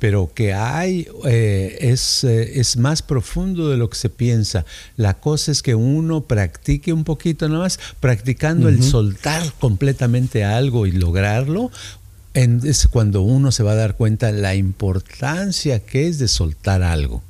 pero 0.00 0.32
que 0.34 0.54
hay, 0.54 1.06
eh, 1.26 1.76
es, 1.82 2.24
eh, 2.24 2.58
es, 2.58 2.78
más 2.78 3.02
profundo 3.02 3.68
de 3.68 3.76
lo 3.76 3.90
que 3.90 3.96
se 3.96 4.08
piensa. 4.08 4.64
La 4.96 5.14
cosa 5.14 5.52
es 5.52 5.62
que 5.62 5.74
uno 5.74 6.22
practique 6.22 6.92
un 6.92 7.04
poquito 7.04 7.46
nada 7.48 7.60
más, 7.60 7.78
practicando 8.00 8.68
el 8.68 8.82
soltar 8.82 9.52
completamente 9.60 10.42
algo 10.42 10.86
y 10.86 10.92
lograrlo, 10.92 11.70
es 12.32 12.88
cuando 12.88 13.22
uno 13.22 13.52
se 13.52 13.62
va 13.62 13.72
a 13.72 13.76
dar 13.76 13.96
cuenta 13.96 14.32
la 14.32 14.54
importancia 14.54 15.80
que 15.80 16.08
es 16.08 16.18
de 16.18 16.28
soltar 16.28 16.82
algo. 16.82 17.22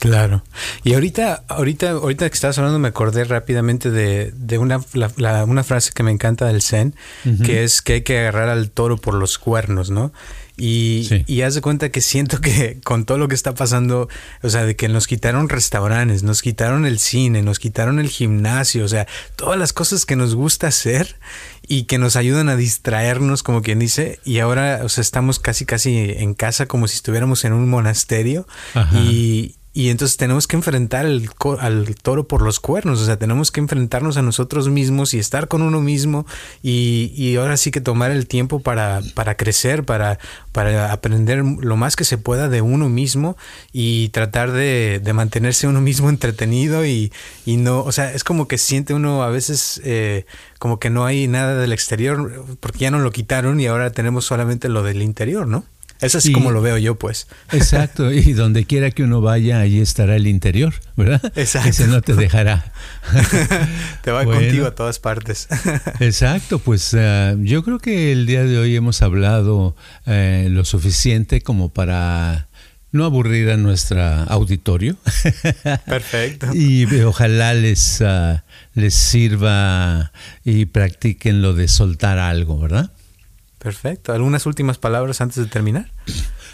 Claro. 0.00 0.44
Y 0.82 0.92
ahorita, 0.92 1.44
ahorita, 1.48 1.92
ahorita 1.92 2.28
que 2.28 2.34
estabas 2.34 2.58
hablando, 2.58 2.78
me 2.78 2.88
acordé 2.88 3.24
rápidamente 3.24 3.90
de, 3.90 4.32
de 4.36 4.58
una, 4.58 4.80
una 5.46 5.64
frase 5.64 5.92
que 5.94 6.02
me 6.02 6.10
encanta 6.10 6.44
del 6.44 6.60
Zen, 6.60 6.94
que 7.42 7.64
es 7.64 7.80
que 7.80 7.94
hay 7.94 8.02
que 8.02 8.18
agarrar 8.18 8.50
al 8.50 8.70
toro 8.70 8.98
por 8.98 9.14
los 9.14 9.38
cuernos, 9.38 9.90
¿no? 9.90 10.12
Y, 10.56 11.24
y 11.26 11.42
haz 11.42 11.56
de 11.56 11.60
cuenta 11.60 11.88
que 11.88 12.00
siento 12.00 12.40
que 12.40 12.78
con 12.84 13.04
todo 13.04 13.18
lo 13.18 13.26
que 13.26 13.34
está 13.34 13.54
pasando, 13.54 14.08
o 14.42 14.50
sea, 14.50 14.64
de 14.64 14.76
que 14.76 14.88
nos 14.88 15.06
quitaron 15.06 15.48
restaurantes, 15.48 16.22
nos 16.22 16.42
quitaron 16.42 16.86
el 16.86 16.98
cine, 17.00 17.42
nos 17.42 17.58
quitaron 17.58 17.98
el 17.98 18.08
gimnasio, 18.08 18.84
o 18.84 18.88
sea, 18.88 19.08
todas 19.34 19.58
las 19.58 19.72
cosas 19.72 20.06
que 20.06 20.14
nos 20.14 20.34
gusta 20.34 20.68
hacer 20.68 21.16
y 21.66 21.84
que 21.84 21.98
nos 21.98 22.14
ayudan 22.14 22.48
a 22.48 22.56
distraernos, 22.56 23.42
como 23.42 23.62
quien 23.62 23.80
dice, 23.80 24.20
y 24.24 24.38
ahora, 24.38 24.80
o 24.84 24.88
sea, 24.88 25.02
estamos 25.02 25.40
casi, 25.40 25.66
casi 25.66 26.14
en 26.16 26.34
casa 26.34 26.66
como 26.66 26.86
si 26.86 26.96
estuviéramos 26.96 27.44
en 27.44 27.52
un 27.52 27.68
monasterio 27.68 28.46
y 28.92 29.56
y 29.76 29.90
entonces 29.90 30.16
tenemos 30.16 30.46
que 30.46 30.54
enfrentar 30.54 31.04
el, 31.04 31.28
al 31.58 31.96
toro 31.96 32.28
por 32.28 32.42
los 32.42 32.60
cuernos, 32.60 33.00
o 33.00 33.04
sea, 33.04 33.18
tenemos 33.18 33.50
que 33.50 33.58
enfrentarnos 33.58 34.16
a 34.16 34.22
nosotros 34.22 34.68
mismos 34.68 35.14
y 35.14 35.18
estar 35.18 35.48
con 35.48 35.62
uno 35.62 35.80
mismo 35.80 36.26
y, 36.62 37.12
y 37.16 37.34
ahora 37.34 37.56
sí 37.56 37.72
que 37.72 37.80
tomar 37.80 38.12
el 38.12 38.28
tiempo 38.28 38.60
para, 38.60 39.00
para 39.14 39.36
crecer, 39.36 39.84
para, 39.84 40.20
para 40.52 40.92
aprender 40.92 41.42
lo 41.44 41.76
más 41.76 41.96
que 41.96 42.04
se 42.04 42.18
pueda 42.18 42.48
de 42.48 42.62
uno 42.62 42.88
mismo 42.88 43.36
y 43.72 44.10
tratar 44.10 44.52
de, 44.52 45.00
de 45.02 45.12
mantenerse 45.12 45.66
uno 45.66 45.80
mismo 45.80 46.08
entretenido 46.14 46.86
y, 46.86 47.12
y, 47.44 47.56
no, 47.56 47.80
o 47.80 47.90
sea, 47.90 48.12
es 48.12 48.22
como 48.22 48.46
que 48.46 48.58
siente 48.58 48.94
uno 48.94 49.24
a 49.24 49.28
veces 49.28 49.80
eh, 49.84 50.24
como 50.60 50.78
que 50.78 50.88
no 50.88 51.04
hay 51.04 51.26
nada 51.26 51.56
del 51.56 51.72
exterior 51.72 52.44
porque 52.60 52.78
ya 52.78 52.92
no 52.92 53.00
lo 53.00 53.10
quitaron 53.10 53.58
y 53.58 53.66
ahora 53.66 53.90
tenemos 53.90 54.24
solamente 54.24 54.68
lo 54.68 54.84
del 54.84 55.02
interior, 55.02 55.48
¿no? 55.48 55.64
Eso 56.04 56.18
es 56.18 56.30
como 56.30 56.50
lo 56.50 56.60
veo 56.60 56.78
yo, 56.78 56.96
pues. 56.96 57.26
Exacto, 57.52 58.12
y 58.12 58.32
donde 58.32 58.64
quiera 58.64 58.90
que 58.90 59.02
uno 59.02 59.20
vaya, 59.20 59.60
ahí 59.60 59.80
estará 59.80 60.16
el 60.16 60.26
interior, 60.26 60.74
¿verdad? 60.96 61.20
Exacto. 61.36 61.70
Ese 61.70 61.86
no 61.86 62.02
te 62.02 62.14
dejará. 62.14 62.72
te 64.02 64.10
va 64.10 64.24
contigo 64.24 64.66
a 64.66 64.74
todas 64.74 64.98
partes. 64.98 65.48
exacto, 66.00 66.58
pues 66.58 66.94
uh, 66.94 67.38
yo 67.42 67.62
creo 67.62 67.78
que 67.78 68.12
el 68.12 68.26
día 68.26 68.44
de 68.44 68.58
hoy 68.58 68.76
hemos 68.76 69.02
hablado 69.02 69.76
uh, 70.06 70.48
lo 70.48 70.64
suficiente 70.64 71.40
como 71.40 71.72
para 71.72 72.48
no 72.92 73.04
aburrir 73.04 73.50
a 73.50 73.56
nuestro 73.56 74.00
auditorio. 74.00 74.96
Perfecto. 75.86 76.54
y 76.54 76.86
ojalá 77.02 77.52
les, 77.54 78.00
uh, 78.00 78.38
les 78.74 78.94
sirva 78.94 80.12
y 80.44 80.66
practiquen 80.66 81.42
lo 81.42 81.54
de 81.54 81.66
soltar 81.66 82.18
algo, 82.18 82.58
¿verdad? 82.58 82.92
Perfecto. 83.64 84.12
¿Algunas 84.12 84.44
últimas 84.44 84.76
palabras 84.76 85.22
antes 85.22 85.38
de 85.38 85.46
terminar? 85.46 85.90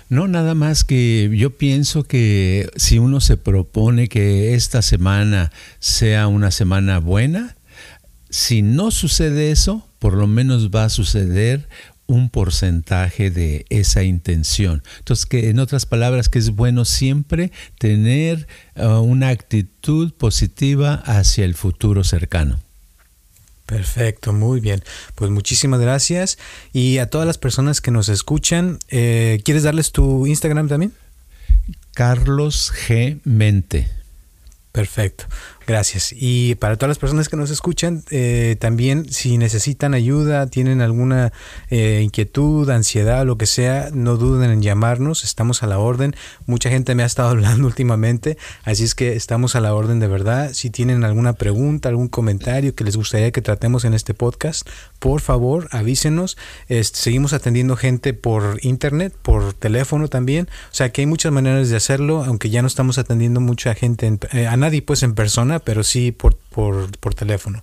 No, 0.09 0.29
nada 0.29 0.55
más 0.55 0.85
que 0.85 1.29
yo 1.35 1.51
pienso 1.51 2.05
que 2.05 2.71
si 2.77 3.01
uno 3.01 3.21
se 3.21 3.37
propone 3.37 4.07
que 4.07 4.55
esta 4.55 4.81
semana 4.81 5.51
sea 5.81 6.29
una 6.29 6.53
semana 6.53 7.01
buena, 7.01 7.57
si 8.29 8.63
no 8.63 8.93
sucede 8.93 9.51
eso, 9.51 9.89
por 9.99 10.15
lo 10.15 10.29
menos 10.29 10.71
va 10.71 10.85
a 10.85 10.89
suceder 10.89 11.69
un 12.07 12.31
porcentaje 12.31 13.33
de 13.33 13.67
esa 13.71 14.05
intención. 14.05 14.85
Entonces, 14.99 15.27
que 15.27 15.51
en 15.51 15.59
otras 15.59 15.87
palabras, 15.87 16.29
que 16.29 16.39
es 16.39 16.51
bueno 16.51 16.85
siempre 16.85 17.51
tener 17.81 18.47
uh, 18.77 19.01
una 19.01 19.31
actitud 19.31 20.13
positiva 20.13 20.95
hacia 20.95 21.45
el 21.45 21.57
futuro 21.57 22.05
cercano. 22.05 22.61
Perfecto, 23.71 24.33
muy 24.33 24.59
bien. 24.59 24.83
Pues 25.15 25.31
muchísimas 25.31 25.79
gracias. 25.79 26.39
Y 26.73 26.99
a 26.99 27.09
todas 27.09 27.25
las 27.25 27.39
personas 27.39 27.81
que 27.81 27.93
nos 27.93 28.09
escuchan, 28.09 28.81
eh, 28.89 29.41
¿quieres 29.45 29.63
darles 29.63 29.93
tu 29.93 30.27
Instagram 30.27 30.67
también? 30.67 30.93
Carlos 31.95 32.73
G. 32.89 33.21
Mente. 33.23 33.89
Perfecto. 34.73 35.27
Gracias. 35.71 36.13
Y 36.13 36.57
para 36.57 36.75
todas 36.75 36.89
las 36.89 36.99
personas 36.99 37.29
que 37.29 37.37
nos 37.37 37.53
escuchan, 37.53 38.03
eh, 38.11 38.57
también 38.59 39.09
si 39.09 39.39
necesitan 39.39 39.95
ayuda, 39.95 40.49
tienen 40.49 40.81
alguna 40.81 41.33
eh, 41.69 42.01
inquietud, 42.03 42.69
ansiedad, 42.71 43.25
lo 43.25 43.39
que 43.39 43.47
sea, 43.47 43.91
no 43.93 44.17
duden 44.17 44.51
en 44.51 44.63
llamarnos, 44.63 45.23
estamos 45.23 45.63
a 45.63 45.69
la 45.69 45.79
orden. 45.79 46.17
Mucha 46.45 46.71
gente 46.71 46.97
me 46.97 47.05
ha 47.05 47.07
estado 47.07 47.29
hablando 47.31 47.69
últimamente, 47.69 48.37
así 48.65 48.83
es 48.83 48.97
que 48.97 49.15
estamos 49.15 49.55
a 49.55 49.61
la 49.61 49.73
orden 49.73 50.01
de 50.01 50.09
verdad. 50.09 50.51
Si 50.55 50.71
tienen 50.71 51.05
alguna 51.05 51.35
pregunta, 51.35 51.89
algún 51.89 52.09
comentario 52.09 52.75
que 52.75 52.83
les 52.83 52.97
gustaría 52.97 53.31
que 53.31 53.41
tratemos 53.41 53.85
en 53.85 53.95
este 53.95 54.13
podcast, 54.13 54.69
por 54.99 55.21
favor 55.21 55.69
avísenos. 55.71 56.37
Este, 56.67 56.99
seguimos 56.99 57.33
atendiendo 57.33 57.77
gente 57.77 58.13
por 58.13 58.59
internet, 58.63 59.15
por 59.23 59.53
teléfono 59.53 60.09
también. 60.09 60.49
O 60.73 60.75
sea 60.75 60.91
que 60.91 61.03
hay 61.03 61.07
muchas 61.07 61.31
maneras 61.31 61.69
de 61.69 61.77
hacerlo, 61.77 62.25
aunque 62.25 62.51
ya 62.51 62.61
no 62.61 62.67
estamos 62.67 62.99
atendiendo 62.99 63.41
mucha 63.41 63.73
gente, 63.77 64.19
eh, 64.33 64.49
a 64.49 64.57
nadie 64.57 64.83
pues 64.83 65.05
en 65.05 65.15
persona 65.15 65.60
pero 65.65 65.85
sí 65.85 66.13
por, 66.13 66.37
por, 66.37 66.91
por, 66.99 67.15
teléfono. 67.15 67.63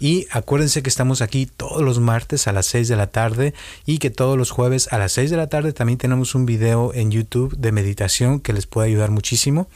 Y 0.00 0.26
acuérdense 0.30 0.82
que 0.82 0.88
estamos 0.88 1.22
aquí 1.22 1.46
todos 1.46 1.82
los 1.82 2.00
martes 2.00 2.46
a 2.48 2.52
las 2.52 2.66
6 2.66 2.88
de 2.88 2.96
la 2.96 3.08
tarde 3.08 3.54
y 3.86 3.98
que 3.98 4.10
todos 4.10 4.36
los 4.36 4.50
jueves 4.50 4.88
a 4.92 4.98
las 4.98 5.12
6 5.12 5.30
de 5.30 5.36
la 5.36 5.48
tarde 5.48 5.72
también 5.72 5.98
tenemos 5.98 6.34
un 6.34 6.46
video 6.46 6.92
en 6.94 7.10
YouTube 7.10 7.56
de 7.56 7.72
meditación 7.72 8.40
que 8.40 8.52
les 8.52 8.66
puede 8.66 8.88
ayudar 8.88 9.10
muchísimo. 9.10 9.68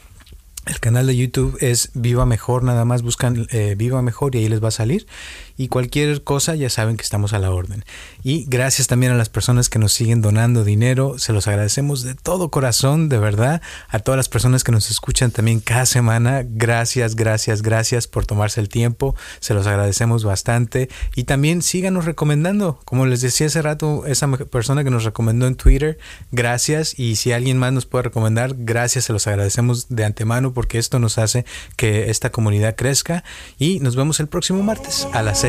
El 0.65 0.79
canal 0.79 1.07
de 1.07 1.15
YouTube 1.15 1.57
es 1.61 1.89
Viva 1.93 2.25
Mejor, 2.25 2.63
nada 2.63 2.85
más 2.85 3.01
buscan 3.01 3.47
eh, 3.49 3.75
Viva 3.77 4.01
Mejor 4.01 4.35
y 4.35 4.39
ahí 4.39 4.49
les 4.49 4.63
va 4.63 4.67
a 4.67 4.71
salir. 4.71 5.07
Y 5.59 5.67
cualquier 5.67 6.23
cosa 6.23 6.55
ya 6.55 6.69
saben 6.69 6.95
que 6.95 7.03
estamos 7.03 7.33
a 7.33 7.39
la 7.39 7.51
orden. 7.51 7.83
Y 8.23 8.45
gracias 8.47 8.87
también 8.87 9.11
a 9.11 9.15
las 9.15 9.27
personas 9.27 9.67
que 9.67 9.77
nos 9.77 9.91
siguen 9.91 10.21
donando 10.21 10.63
dinero, 10.63 11.19
se 11.19 11.33
los 11.33 11.49
agradecemos 11.49 12.01
de 12.01 12.15
todo 12.15 12.49
corazón, 12.49 13.09
de 13.09 13.19
verdad. 13.19 13.61
A 13.89 13.99
todas 13.99 14.15
las 14.15 14.29
personas 14.29 14.63
que 14.63 14.71
nos 14.71 14.89
escuchan 14.89 15.31
también 15.31 15.59
cada 15.59 15.85
semana, 15.85 16.45
gracias, 16.45 17.17
gracias, 17.17 17.61
gracias 17.61 18.07
por 18.07 18.25
tomarse 18.25 18.61
el 18.61 18.69
tiempo, 18.69 19.17
se 19.41 19.53
los 19.53 19.67
agradecemos 19.67 20.23
bastante. 20.23 20.87
Y 21.13 21.25
también 21.25 21.61
síganos 21.61 22.05
recomendando, 22.05 22.79
como 22.85 23.05
les 23.05 23.19
decía 23.19 23.47
hace 23.47 23.61
rato, 23.61 24.05
esa 24.05 24.31
persona 24.31 24.85
que 24.85 24.91
nos 24.91 25.03
recomendó 25.03 25.45
en 25.45 25.55
Twitter, 25.55 25.97
gracias. 26.31 26.97
Y 26.97 27.17
si 27.17 27.33
alguien 27.33 27.57
más 27.57 27.73
nos 27.73 27.85
puede 27.85 28.03
recomendar, 28.03 28.55
gracias, 28.57 29.03
se 29.03 29.11
los 29.11 29.27
agradecemos 29.27 29.89
de 29.89 30.05
antemano 30.05 30.53
porque 30.53 30.77
esto 30.77 30.99
nos 30.99 31.17
hace 31.17 31.43
que 31.75 32.09
esta 32.09 32.31
comunidad 32.31 32.77
crezca 32.77 33.25
y 33.57 33.81
nos 33.81 33.97
vemos 33.97 34.21
el 34.21 34.27
próximo 34.27 34.63
martes 34.63 35.05
a 35.11 35.21
las 35.21 35.48